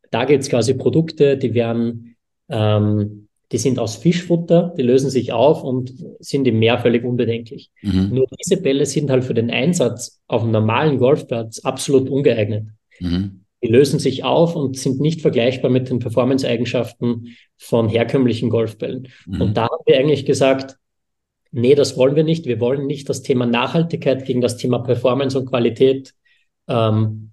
[0.09, 2.15] Da gibt es quasi Produkte, die werden,
[2.49, 7.69] ähm, die sind aus Fischfutter, die lösen sich auf und sind im Meer völlig unbedenklich.
[7.81, 8.09] Mhm.
[8.11, 12.67] Nur diese Bälle sind halt für den Einsatz auf einem normalen Golfplatz absolut ungeeignet.
[12.99, 13.42] Mhm.
[13.63, 19.07] Die lösen sich auf und sind nicht vergleichbar mit den Performance-Eigenschaften von herkömmlichen Golfbällen.
[19.25, 19.41] Mhm.
[19.41, 20.77] Und da haben wir eigentlich gesagt,
[21.51, 22.45] nee, das wollen wir nicht.
[22.45, 26.13] Wir wollen nicht das Thema Nachhaltigkeit gegen das Thema Performance und Qualität
[26.67, 27.31] ähm,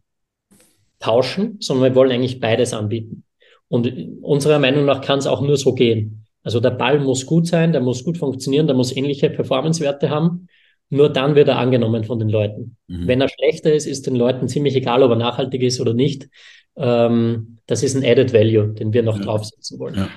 [1.01, 3.25] tauschen, sondern wir wollen eigentlich beides anbieten.
[3.69, 6.27] Und unserer Meinung nach kann es auch nur so gehen.
[6.43, 10.49] Also der Ball muss gut sein, der muss gut funktionieren, der muss ähnliche Performance-Werte haben.
[10.90, 12.76] Nur dann wird er angenommen von den Leuten.
[12.88, 13.07] Mhm.
[13.07, 16.29] Wenn er schlechter ist, ist den Leuten ziemlich egal, ob er nachhaltig ist oder nicht.
[16.76, 19.24] Ähm, das ist ein Added Value, den wir noch ja.
[19.24, 19.94] draufsetzen wollen.
[19.94, 20.09] Ja.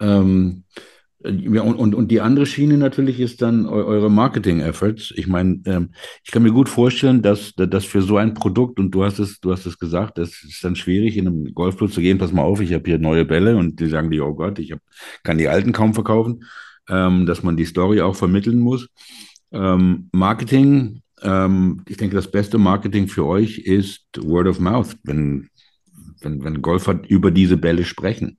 [0.00, 0.64] Ähm,
[1.22, 5.12] ja, und, und, und die andere Schiene natürlich ist dann eure Marketing-Efforts.
[5.16, 5.90] Ich meine, ähm,
[6.24, 9.38] ich kann mir gut vorstellen, dass, dass für so ein Produkt, und du hast es,
[9.38, 12.42] du hast es gesagt, das ist dann schwierig, in einem Golfclub zu gehen, pass mal
[12.42, 14.80] auf, ich habe hier neue Bälle und die sagen die, oh Gott, ich hab,
[15.22, 16.44] kann die alten kaum verkaufen,
[16.88, 18.88] ähm, dass man die Story auch vermitteln muss.
[19.52, 25.48] Ähm, Marketing, ähm, ich denke, das beste Marketing für euch ist Word of Mouth, wenn,
[26.20, 28.38] wenn, wenn Golfer über diese Bälle sprechen.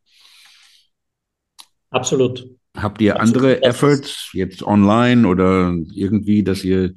[1.90, 2.48] Absolut.
[2.78, 3.36] Habt ihr Absolut.
[3.36, 6.94] andere Efforts jetzt online oder irgendwie, dass ihr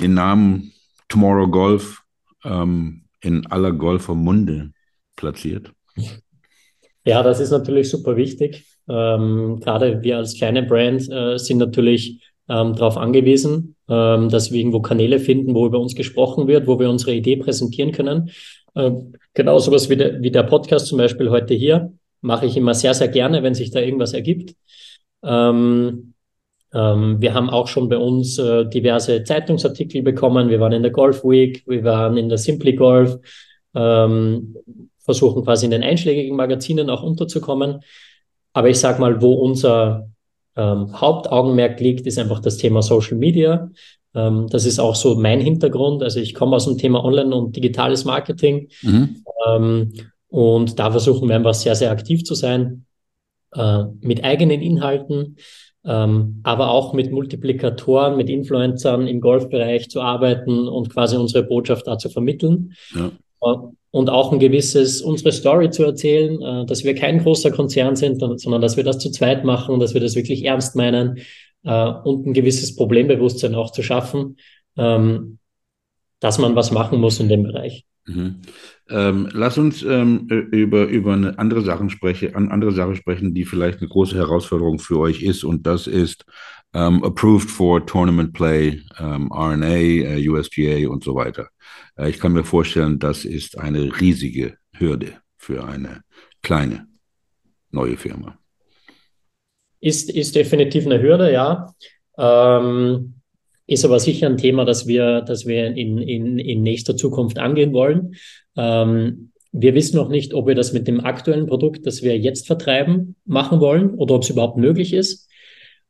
[0.00, 0.72] den Namen
[1.08, 2.02] Tomorrow Golf
[2.44, 4.72] ähm, in aller Golfer Munde
[5.16, 5.70] platziert?
[7.04, 8.64] Ja, das ist natürlich super wichtig.
[8.88, 14.58] Ähm, gerade wir als kleine Brand äh, sind natürlich ähm, darauf angewiesen, ähm, dass wir
[14.58, 18.30] irgendwo Kanäle finden, wo über uns gesprochen wird, wo wir unsere Idee präsentieren können.
[18.74, 22.72] Ähm, genau sowas wie der, wie der Podcast zum Beispiel heute hier mache ich immer
[22.72, 24.54] sehr, sehr gerne, wenn sich da irgendwas ergibt.
[25.22, 26.14] Ähm,
[26.72, 30.48] ähm, wir haben auch schon bei uns äh, diverse Zeitungsartikel bekommen.
[30.48, 33.18] Wir waren in der Golf Week, wir waren in der Simply Golf,
[33.74, 34.56] ähm,
[35.00, 37.80] versuchen quasi in den einschlägigen Magazinen auch unterzukommen.
[38.54, 40.11] Aber ich sage mal, wo unser
[40.56, 43.70] ähm, Hauptaugenmerk liegt, ist einfach das Thema Social Media.
[44.14, 46.02] Ähm, das ist auch so mein Hintergrund.
[46.02, 48.68] Also ich komme aus dem Thema Online- und digitales Marketing.
[48.82, 49.24] Mhm.
[49.48, 49.92] Ähm,
[50.28, 52.86] und da versuchen wir einfach sehr, sehr aktiv zu sein,
[53.54, 55.36] äh, mit eigenen Inhalten,
[55.84, 61.86] ähm, aber auch mit Multiplikatoren, mit Influencern im Golfbereich zu arbeiten und quasi unsere Botschaft
[61.86, 62.72] da zu vermitteln.
[62.94, 63.10] Ja.
[63.92, 67.96] Äh, und auch ein gewisses, unsere Story zu erzählen, äh, dass wir kein großer Konzern
[67.96, 71.18] sind, sondern dass wir das zu zweit machen, dass wir das wirklich ernst meinen
[71.64, 74.36] äh, und ein gewisses Problembewusstsein auch zu schaffen,
[74.76, 75.38] ähm,
[76.20, 77.84] dass man was machen muss in dem Bereich.
[78.06, 78.36] Mhm.
[78.88, 83.44] Ähm, lass uns ähm, über, über eine andere Sachen sprechen, an andere Sache sprechen, die
[83.44, 86.24] vielleicht eine große Herausforderung für euch ist, und das ist
[86.74, 91.48] um, approved for Tournament Play, um, RNA, uh, USGA und so weiter.
[91.98, 96.02] Uh, ich kann mir vorstellen, das ist eine riesige Hürde für eine
[96.42, 96.86] kleine
[97.70, 98.38] neue Firma.
[99.80, 101.74] Ist, ist definitiv eine Hürde, ja.
[102.16, 103.14] Ähm,
[103.66, 107.72] ist aber sicher ein Thema, das wir, das wir in, in, in nächster Zukunft angehen
[107.72, 108.14] wollen.
[108.56, 112.46] Ähm, wir wissen noch nicht, ob wir das mit dem aktuellen Produkt, das wir jetzt
[112.46, 115.28] vertreiben, machen wollen oder ob es überhaupt möglich ist.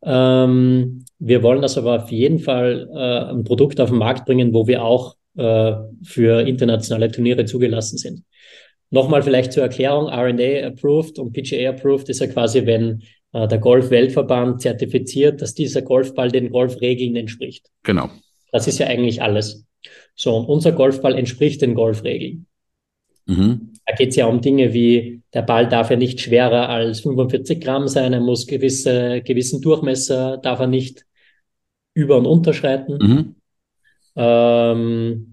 [0.02, 4.52] Ähm, wir wollen das aber auf jeden Fall äh, ein Produkt auf den Markt bringen,
[4.52, 8.24] wo wir auch äh, für internationale Turniere zugelassen sind.
[8.90, 13.58] Nochmal vielleicht zur Erklärung, RNA approved und PGA approved ist ja quasi, wenn äh, der
[13.58, 17.70] Golf-Weltverband zertifiziert, dass dieser Golfball den Golfregeln entspricht.
[17.82, 18.10] Genau.
[18.50, 19.64] Das ist ja eigentlich alles.
[20.14, 22.46] So, und unser Golfball entspricht den Golfregeln.
[23.26, 23.72] Mhm.
[23.86, 27.60] Da geht es ja um Dinge wie, der Ball darf ja nicht schwerer als 45
[27.60, 31.06] Gramm sein, er muss gewisse, gewissen Durchmesser, darf er nicht
[31.94, 32.98] über- und unterschreiten.
[33.00, 33.34] Mhm.
[34.16, 35.32] Ähm,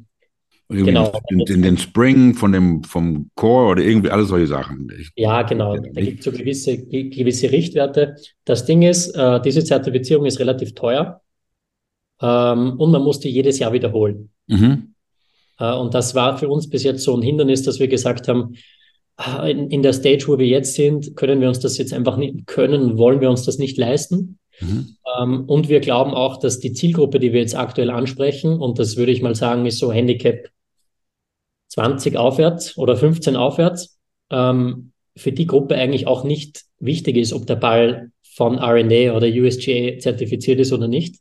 [0.71, 1.11] Genau.
[1.31, 4.87] Den, den, den, Spring von dem, vom Core oder irgendwie alle solche Sachen.
[4.99, 5.75] Ich, ja, genau.
[5.75, 8.17] Da gibt es so gewisse, gewisse Richtwerte.
[8.45, 11.21] Das Ding ist, äh, diese Zertifizierung ist relativ teuer
[12.21, 14.29] ähm, und man muss die jedes Jahr wiederholen.
[14.45, 14.93] Mhm.
[15.59, 18.55] Äh, und das war für uns bis jetzt so ein Hindernis, dass wir gesagt haben,
[19.17, 22.17] ah, in, in, der Stage, wo wir jetzt sind, können wir uns das jetzt einfach
[22.17, 24.38] nicht, können, wollen wir uns das nicht leisten.
[24.61, 24.95] Mhm.
[25.19, 28.97] Ähm, und wir glauben auch, dass die Zielgruppe, die wir jetzt aktuell ansprechen, und das
[28.97, 30.49] würde ich mal sagen, ist so Handicap
[31.69, 33.99] 20 aufwärts oder 15 aufwärts,
[34.31, 39.27] ähm, für die Gruppe eigentlich auch nicht wichtig ist, ob der Ball von RNA oder
[39.27, 41.17] USGA zertifiziert ist oder nicht,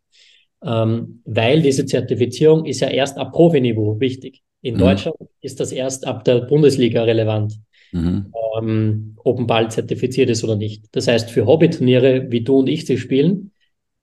[0.62, 4.42] ähm, weil diese Zertifizierung ist ja erst ab Profiniveau wichtig.
[4.62, 4.78] In mhm.
[4.78, 7.54] Deutschland ist das erst ab der Bundesliga relevant,
[7.92, 8.32] mhm.
[8.60, 10.84] ähm, ob ein Ball zertifiziert ist oder nicht.
[10.92, 13.52] Das heißt, für Hobbyturniere, wie du und ich sie spielen,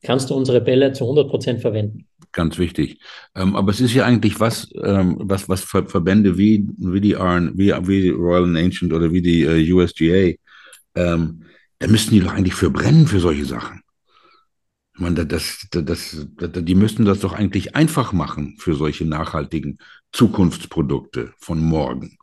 [0.02, 3.00] kannst du unsere Bälle zu 100 Prozent verwenden ganz wichtig.
[3.34, 7.14] Ähm, aber es ist ja eigentlich was, ähm, was, was Ver Verbände wie, wie die
[7.14, 10.36] RN, wie, wie Royal and Ancient oder wie die äh, USGA,
[10.96, 11.44] ähm,
[11.80, 13.82] da müssten die doch eigentlich für brennen für solche Sachen.
[14.94, 19.06] Ich meine, das, das, das, das, die müssten das doch eigentlich einfach machen für solche
[19.06, 19.78] nachhaltigen
[20.12, 22.18] Zukunftsprodukte von morgen.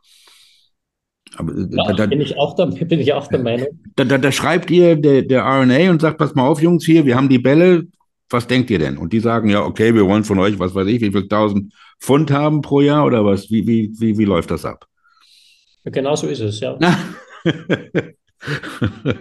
[1.35, 3.67] Aber, äh, ja, da, bin, ich auch der, bin ich auch der Meinung.
[3.95, 7.05] Da, da, da schreibt ihr der, der RNA und sagt, pass mal auf, Jungs, hier,
[7.05, 7.87] wir haben die Bälle,
[8.29, 8.97] was denkt ihr denn?
[8.97, 11.73] Und die sagen, ja, okay, wir wollen von euch, was weiß ich, wie viel tausend
[11.99, 13.49] Pfund haben pro Jahr oder was?
[13.49, 14.85] Wie, wie, wie, wie läuft das ab?
[15.85, 16.77] Genau so ist es, ja.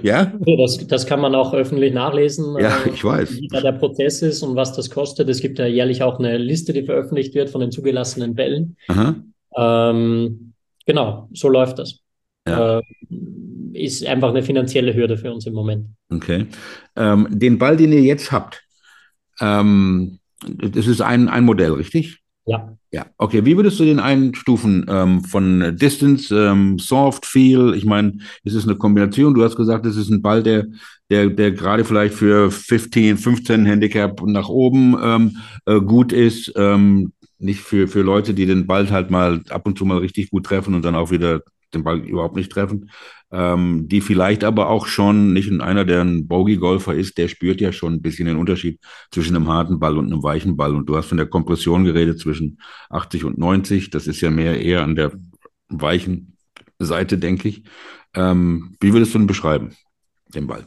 [0.03, 0.33] ja?
[0.59, 2.57] Das, das kann man auch öffentlich nachlesen.
[2.59, 3.37] Ja, äh, ich weiß.
[3.37, 5.29] Wie da der Prozess ist und was das kostet.
[5.29, 8.77] Es gibt ja jährlich auch eine Liste, die veröffentlicht wird von den zugelassenen Bällen.
[9.57, 10.52] Ähm,
[10.87, 12.01] genau, so läuft das.
[12.47, 12.79] Ja.
[12.79, 12.83] Äh,
[13.73, 15.87] ist einfach eine finanzielle Hürde für uns im Moment.
[16.11, 16.47] Okay.
[16.97, 18.63] Ähm, den Ball, den ihr jetzt habt,
[19.41, 22.21] ähm, das ist ein, ein Modell, richtig?
[22.47, 22.77] Ja.
[22.95, 23.43] Ja, okay.
[23.47, 27.73] Wie würdest du den einstufen ähm, von Distance, ähm, Soft, Feel?
[27.75, 29.33] Ich meine, es ist eine Kombination.
[29.33, 30.67] Du hast gesagt, es ist ein Ball, der,
[31.09, 36.53] der, der gerade vielleicht für 15, 15 Handicap nach oben ähm, äh, gut ist.
[36.55, 37.13] Ähm,
[37.43, 40.47] nicht für, für Leute, die den Ball halt mal ab und zu mal richtig gut
[40.47, 41.43] treffen und dann auch wieder
[41.75, 42.91] den Ball überhaupt nicht treffen,
[43.31, 47.73] ähm, die vielleicht aber auch schon, nicht einer, der ein Bogey-Golfer ist, der spürt ja
[47.73, 48.79] schon ein bisschen den Unterschied
[49.11, 50.75] zwischen einem harten Ball und einem weichen Ball.
[50.75, 52.59] Und du hast von der Kompression geredet zwischen
[52.91, 53.91] 80 und 90.
[53.91, 55.13] Das ist ja mehr eher an der
[55.69, 56.37] weichen
[56.79, 57.63] Seite, denke ich.
[58.15, 59.75] Ähm, wie würdest du ihn beschreiben,
[60.35, 60.67] den Ball?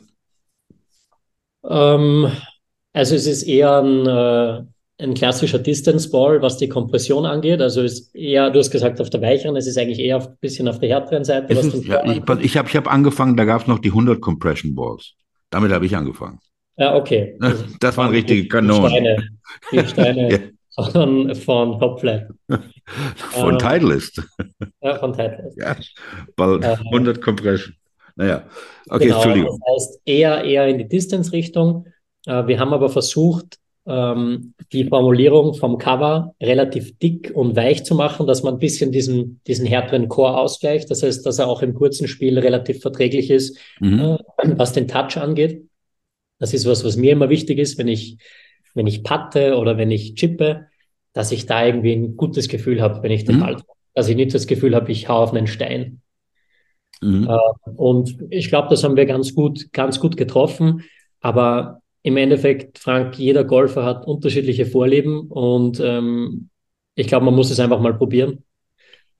[1.63, 2.31] Ähm,
[2.93, 4.63] also es ist eher ein, äh,
[4.97, 7.61] ein klassischer Distance Ball, was die Kompression angeht.
[7.61, 10.67] Also ist eher, du hast gesagt, auf der weicheren, es ist eigentlich eher ein bisschen
[10.67, 11.53] auf der härteren Seite.
[11.53, 15.13] Ist, ja, ich ich habe hab angefangen, da gab es noch die 100 Compression Balls.
[15.49, 16.39] Damit habe ich angefangen.
[16.77, 17.35] Ja, okay.
[17.39, 18.83] Das, das waren richtige Kanonen.
[18.89, 19.29] Die Steine,
[19.71, 20.85] die Steine ja.
[20.91, 22.27] von, von Topflat.
[23.15, 24.21] von ähm, Titleist.
[24.81, 25.57] Ja, von Titleist.
[25.57, 25.75] Ja,
[26.37, 27.75] Ball, 100 Compression.
[28.17, 28.43] Naja,
[28.89, 29.59] okay, genau, Entschuldigung.
[29.59, 31.87] Das heißt eher, eher in die Distance-Richtung.
[32.25, 37.95] Äh, wir haben aber versucht, ähm, die Formulierung vom Cover relativ dick und weich zu
[37.95, 40.89] machen, dass man ein bisschen diesen, diesen härteren Core ausgleicht.
[40.89, 43.99] Das heißt, dass er auch im kurzen Spiel relativ verträglich ist, mhm.
[43.99, 44.17] äh,
[44.57, 45.63] was den Touch angeht.
[46.39, 48.17] Das ist was, was mir immer wichtig ist, wenn ich,
[48.73, 50.67] wenn ich patte oder wenn ich chippe,
[51.13, 53.39] dass ich da irgendwie ein gutes Gefühl habe, wenn ich den mhm.
[53.41, 53.57] Ball,
[53.93, 56.01] dass ich nicht das Gefühl habe, ich hau auf einen Stein.
[57.01, 57.29] Mhm.
[57.29, 60.83] Äh, und ich glaube, das haben wir ganz gut, ganz gut getroffen.
[61.21, 66.49] Aber im Endeffekt, Frank, jeder Golfer hat unterschiedliche Vorlieben und ähm,
[66.93, 68.43] ich glaube, man muss es einfach mal probieren.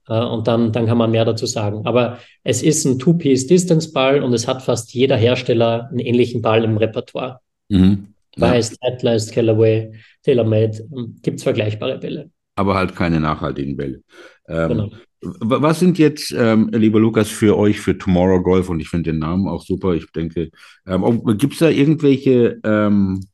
[0.08, 1.84] Äh, und dann, dann kann man mehr dazu sagen.
[1.84, 6.76] Aber es ist ein Two-Piece-Distance-Ball und es hat fast jeder Hersteller einen ähnlichen Ball im
[6.76, 7.40] Repertoire.
[7.68, 8.14] Mhm.
[8.36, 8.52] Ja.
[8.52, 12.30] Weiß, Atlas, Callaway, TaylorMade, ähm, gibt es vergleichbare Bälle.
[12.54, 14.02] Aber halt keine nachhaltigen Bälle.
[14.46, 14.90] Ähm, genau.
[15.22, 18.68] Was sind jetzt, ähm, lieber Lukas, für euch für Tomorrow Golf?
[18.68, 19.94] Und ich finde den Namen auch super.
[19.94, 20.50] Ich denke,
[20.86, 23.24] ähm, gibt es da irgendwelche ähm,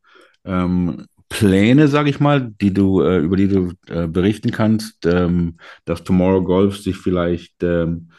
[0.45, 5.57] ähm, Pläne, sage ich mal, die du, äh, über die du äh, berichten kannst, ähm,
[5.85, 8.11] dass Tomorrow Golf sich vielleicht ähm,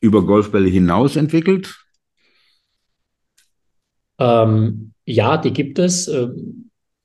[0.00, 1.76] über Golfbälle hinaus entwickelt?
[4.20, 6.10] ja, die gibt es.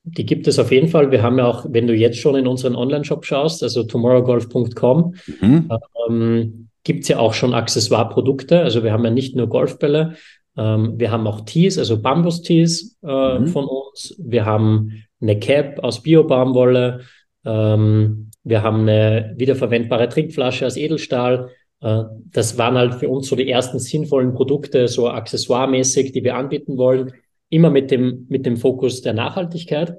[0.06, 1.12] Die gibt es auf jeden Fall.
[1.12, 5.70] Wir haben ja auch, wenn du jetzt schon in unseren Online-Shop schaust, also tomorrowgolf.com, mhm.
[6.10, 8.60] ähm, gibt es ja auch schon Accessoire-Produkte.
[8.60, 10.16] Also wir haben ja nicht nur Golfbälle,
[10.58, 13.48] ähm, wir haben auch Tees, also Bambus-Tees äh, mhm.
[13.48, 14.16] von uns.
[14.20, 17.02] Wir haben eine Cap aus Bio-Baumwolle.
[17.46, 21.50] Ähm, wir haben eine wiederverwendbare Trinkflasche aus Edelstahl.
[21.80, 26.36] Äh, das waren halt für uns so die ersten sinnvollen Produkte, so accessoiremäßig, die wir
[26.36, 27.13] anbieten wollen
[27.54, 29.98] immer mit dem, mit dem Fokus der Nachhaltigkeit.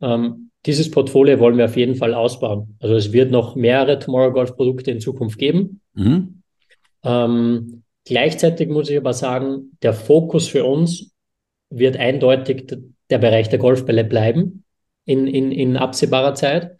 [0.00, 2.76] Ähm, dieses Portfolio wollen wir auf jeden Fall ausbauen.
[2.80, 5.80] Also es wird noch mehrere Tomorrow Golf Produkte in Zukunft geben.
[5.94, 6.42] Mhm.
[7.02, 11.12] Ähm, gleichzeitig muss ich aber sagen, der Fokus für uns
[11.70, 12.72] wird eindeutig
[13.10, 14.64] der Bereich der Golfbälle bleiben
[15.04, 16.76] in, in, in absehbarer Zeit,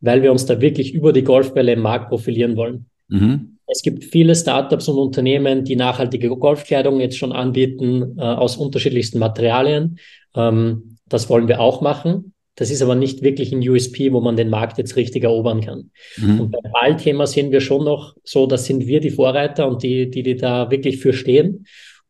[0.00, 2.90] weil wir uns da wirklich über die Golfbälle im Markt profilieren wollen.
[3.08, 3.53] Mhm.
[3.66, 9.18] Es gibt viele Startups und Unternehmen, die nachhaltige Golfkleidung jetzt schon anbieten äh, aus unterschiedlichsten
[9.18, 9.98] Materialien.
[10.34, 12.34] Ähm, das wollen wir auch machen.
[12.56, 15.90] Das ist aber nicht wirklich ein USP, wo man den Markt jetzt richtig erobern kann.
[16.18, 16.40] Mhm.
[16.40, 20.08] Und beim Ballthema sehen wir schon noch so, das sind wir die Vorreiter und die,
[20.08, 21.66] die, die da wirklich für stehen.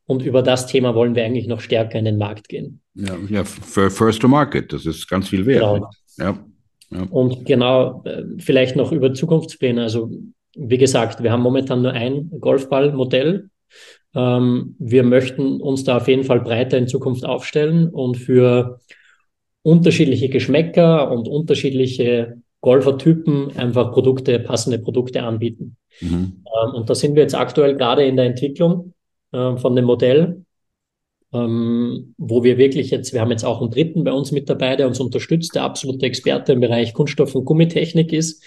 [0.07, 2.81] Und über das Thema wollen wir eigentlich noch stärker in den Markt gehen.
[2.95, 5.63] Ja, ja first to market, das ist ganz viel wert.
[5.63, 5.91] Genau.
[6.19, 6.45] Ja,
[6.91, 7.03] ja.
[7.11, 9.83] Und genau, äh, vielleicht noch über Zukunftspläne.
[9.83, 10.11] Also
[10.57, 13.49] wie gesagt, wir haben momentan nur ein Golfballmodell.
[14.15, 18.81] Ähm, wir möchten uns da auf jeden Fall breiter in Zukunft aufstellen und für
[19.63, 25.77] unterschiedliche Geschmäcker und unterschiedliche Golfertypen einfach Produkte, passende Produkte anbieten.
[26.01, 26.45] Mhm.
[26.47, 28.95] Ähm, und da sind wir jetzt aktuell gerade in der Entwicklung
[29.33, 30.45] äh, von dem Modell,
[31.33, 34.77] ähm, wo wir wirklich jetzt, wir haben jetzt auch einen Dritten bei uns mit dabei,
[34.77, 38.45] der uns unterstützt, der absolute Experte im Bereich Kunststoff- und Gummitechnik ist.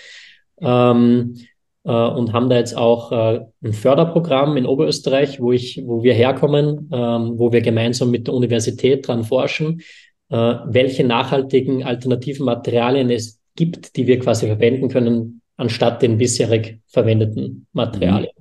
[0.61, 1.56] Ähm, äh,
[1.91, 6.89] und haben da jetzt auch äh, ein Förderprogramm in Oberösterreich, wo ich, wo wir herkommen,
[6.91, 9.81] ähm, wo wir gemeinsam mit der Universität dran forschen,
[10.29, 16.79] äh, welche nachhaltigen alternativen Materialien es gibt, die wir quasi verwenden können, anstatt den bisherig
[16.87, 18.33] verwendeten Materialien.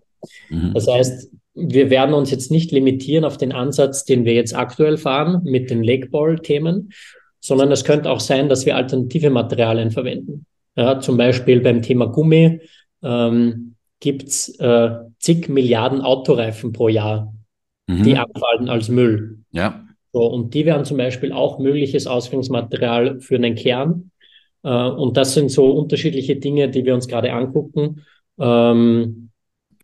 [0.51, 0.69] Mhm.
[0.69, 0.75] mhm.
[0.75, 4.99] Das heißt, wir werden uns jetzt nicht limitieren auf den Ansatz, den wir jetzt aktuell
[4.99, 6.93] fahren mit den Lakeball-Themen,
[7.40, 10.44] sondern es könnte auch sein, dass wir alternative Materialien verwenden.
[10.77, 12.61] Ja, zum Beispiel beim Thema Gummi
[13.07, 17.33] ähm, gibt es äh, zig Milliarden Autoreifen pro Jahr,
[17.87, 18.02] mhm.
[18.02, 19.38] die abfallen als Müll.
[19.52, 19.85] Ja.
[20.13, 24.11] So, und die wären zum Beispiel auch mögliches Ausgangsmaterial für einen Kern.
[24.63, 28.02] Äh, und das sind so unterschiedliche Dinge, die wir uns gerade angucken.
[28.38, 29.31] Ähm,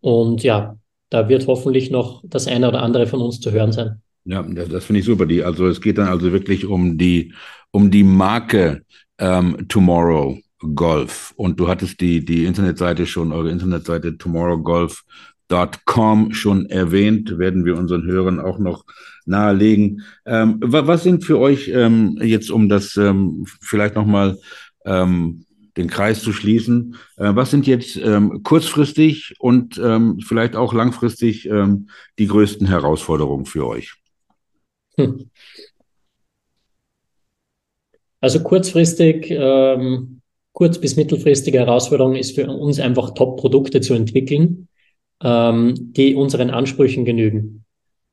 [0.01, 0.77] und ja,
[1.11, 4.03] da wird hoffentlich noch das eine oder andere von uns zu hören sein.
[4.25, 5.27] Ja, das, das finde ich super.
[5.27, 7.33] Die, also es geht dann also wirklich um die,
[7.71, 8.83] um die Marke
[9.19, 10.39] ähm, Tomorrow.
[10.75, 11.33] Golf.
[11.37, 15.07] Und du hattest die, die Internetseite schon, eure Internetseite tomorrowgolf.com
[15.53, 18.85] golf.com schon erwähnt, werden wir unseren Hörern auch noch
[19.27, 20.03] nahelegen.
[20.25, 24.39] Ähm, was sind für euch ähm, jetzt, um das ähm, vielleicht nochmal
[24.85, 25.45] ähm,
[25.77, 31.49] den Kreis zu schließen, äh, was sind jetzt ähm, kurzfristig und ähm, vielleicht auch langfristig
[31.49, 31.89] ähm,
[32.19, 33.95] die größten Herausforderungen für euch?
[34.97, 35.31] Hm.
[38.21, 40.22] Also kurzfristig, ähm,
[40.63, 44.69] kurz- bis mittelfristige Herausforderung ist für uns einfach Top-Produkte zu entwickeln,
[45.21, 47.65] ähm, die unseren Ansprüchen genügen.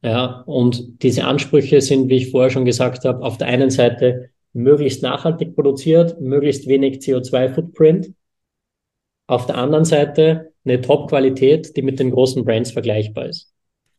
[0.01, 4.31] Ja, und diese Ansprüche sind, wie ich vorher schon gesagt habe, auf der einen Seite
[4.53, 8.13] möglichst nachhaltig produziert, möglichst wenig CO2-Footprint.
[9.27, 13.53] Auf der anderen Seite eine Top-Qualität, die mit den großen Brands vergleichbar ist.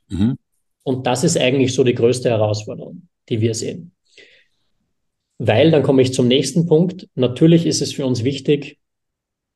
[0.09, 0.37] Mhm.
[0.83, 3.93] Und das ist eigentlich so die größte Herausforderung, die wir sehen.
[5.43, 7.09] Weil, dann komme ich zum nächsten Punkt.
[7.15, 8.79] Natürlich ist es für uns wichtig,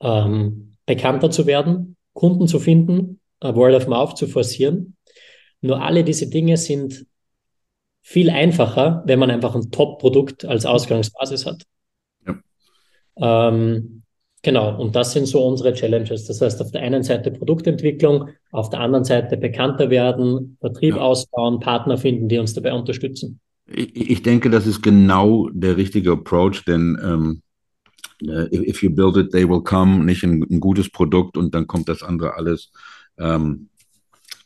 [0.01, 4.97] ähm, bekannter zu werden, Kunden zu finden, äh, Word of Mouth zu forcieren.
[5.61, 7.05] Nur alle diese Dinge sind
[8.01, 11.64] viel einfacher, wenn man einfach ein Top-Produkt als Ausgangsbasis hat.
[12.26, 13.49] Ja.
[13.51, 14.05] Ähm,
[14.41, 16.24] genau, und das sind so unsere Challenges.
[16.24, 21.03] Das heißt, auf der einen Seite Produktentwicklung, auf der anderen Seite bekannter werden, Vertrieb ja.
[21.03, 23.41] ausbauen, Partner finden, die uns dabei unterstützen.
[23.66, 27.42] Ich, ich denke, das ist genau der richtige Approach, denn ähm,
[28.22, 31.66] äh, if you build it, they will come, nicht ein, ein, gutes Produkt und dann
[31.66, 32.70] kommt das andere alles,
[33.18, 33.68] ähm,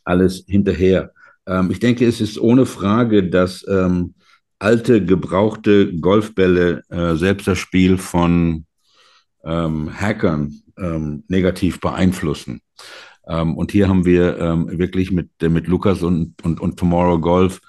[0.03, 1.11] alles hinterher.
[1.45, 4.13] Ähm, ich denke, es ist ohne Frage, dass ähm,
[4.57, 8.65] alte, gebrauchte Golfbälle äh, selbst das Spiel von
[9.43, 12.61] ähm, Hackern ähm, negativ beeinflussen.
[13.27, 17.59] Ähm, und hier haben wir wirklich mit, mit Lukas und, und, und Tomorrow Golf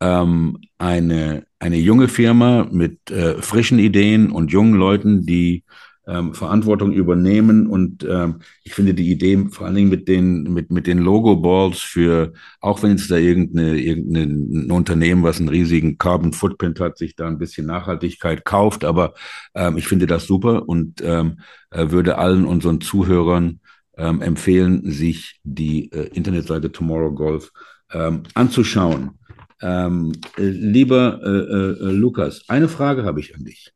[0.00, 5.64] ähm, eine, eine junge Firma mit äh, frischen Ideen und jungen Leuten, die
[6.06, 7.66] ähm, Verantwortung übernehmen.
[7.66, 11.80] Und ähm, ich finde die Idee vor allen Dingen mit den, mit, mit den Logo-Balls
[11.80, 17.16] für, auch wenn es da irgendeine, irgendein Unternehmen, was einen riesigen Carbon Footprint hat, sich
[17.16, 18.84] da ein bisschen Nachhaltigkeit kauft.
[18.84, 19.14] Aber
[19.54, 21.40] ähm, ich finde das super und ähm,
[21.70, 23.60] äh, würde allen unseren Zuhörern
[23.96, 27.50] ähm, empfehlen, sich die äh, Internetseite Tomorrow Golf
[27.92, 29.18] ähm, anzuschauen.
[29.62, 33.72] Ähm, äh, lieber äh, äh, Lukas, eine Frage habe ich an dich.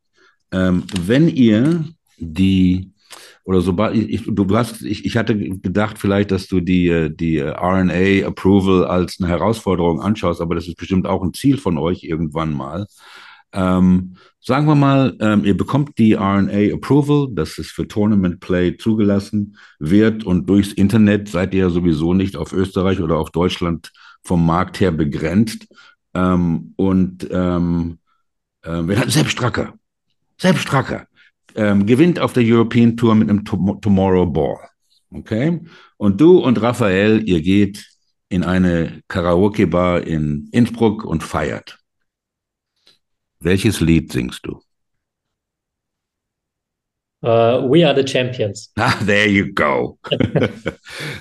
[0.51, 1.85] Ähm, wenn ihr
[2.17, 2.91] die
[3.43, 7.37] oder sobald ich, du hast, ich, ich hatte gedacht vielleicht, dass du die, äh, die
[7.37, 11.77] äh, RNA Approval als eine Herausforderung anschaust, aber das ist bestimmt auch ein Ziel von
[11.77, 12.85] euch irgendwann mal.
[13.53, 18.77] Ähm, sagen wir mal, ähm, ihr bekommt die RNA Approval, dass es für Tournament Play
[18.77, 23.91] zugelassen wird und durchs Internet seid ihr ja sowieso nicht auf Österreich oder auf Deutschland
[24.23, 25.67] vom Markt her begrenzt.
[26.13, 27.99] Ähm, und ähm,
[28.63, 29.73] äh, wir hatten Sepp Stracker.
[30.37, 31.07] Sepp Stracker
[31.55, 34.69] ähm, gewinnt auf der European Tour mit einem Tomorrow Ball.
[35.13, 35.59] Okay?
[35.97, 37.87] Und du und Raphael, ihr geht
[38.29, 41.79] in eine Karaoke-Bar in Innsbruck und feiert.
[43.39, 44.61] Welches Lied singst du?
[47.23, 48.71] Uh, we are the champions.
[48.77, 49.99] Ah, there you go.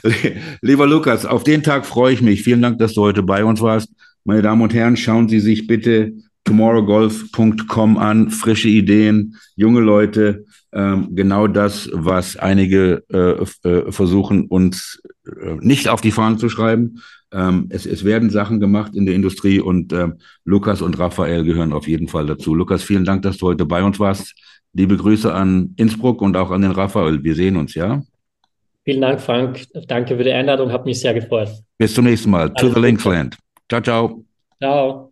[0.63, 2.43] Lieber Lukas, auf den Tag freue ich mich.
[2.43, 3.91] Vielen Dank, dass du heute bei uns warst.
[4.25, 6.13] Meine Damen und Herren, schauen Sie sich bitte
[6.45, 8.31] tomorrowgolf.com an.
[8.31, 10.45] Frische Ideen, junge Leute.
[10.73, 16.49] Ähm, genau das, was einige äh, äh, versuchen, uns äh, nicht auf die Fahnen zu
[16.49, 17.01] schreiben.
[17.33, 20.09] Ähm, es, es, werden Sachen gemacht in der Industrie und äh,
[20.45, 22.55] Lukas und Raphael gehören auf jeden Fall dazu.
[22.55, 24.35] Lukas, vielen Dank, dass du heute bei uns warst.
[24.73, 27.23] Liebe Grüße an Innsbruck und auch an den Raphael.
[27.25, 28.03] Wir sehen uns, ja?
[28.85, 29.67] Vielen Dank, Frank.
[29.89, 30.73] Danke für die Einladung.
[30.73, 31.51] Hat mich sehr gefreut.
[31.79, 32.51] Bis zum nächsten Mal.
[32.51, 33.37] Alles to the Linksland.
[33.69, 34.25] Ciao, ciao.
[34.59, 35.10] Ciao.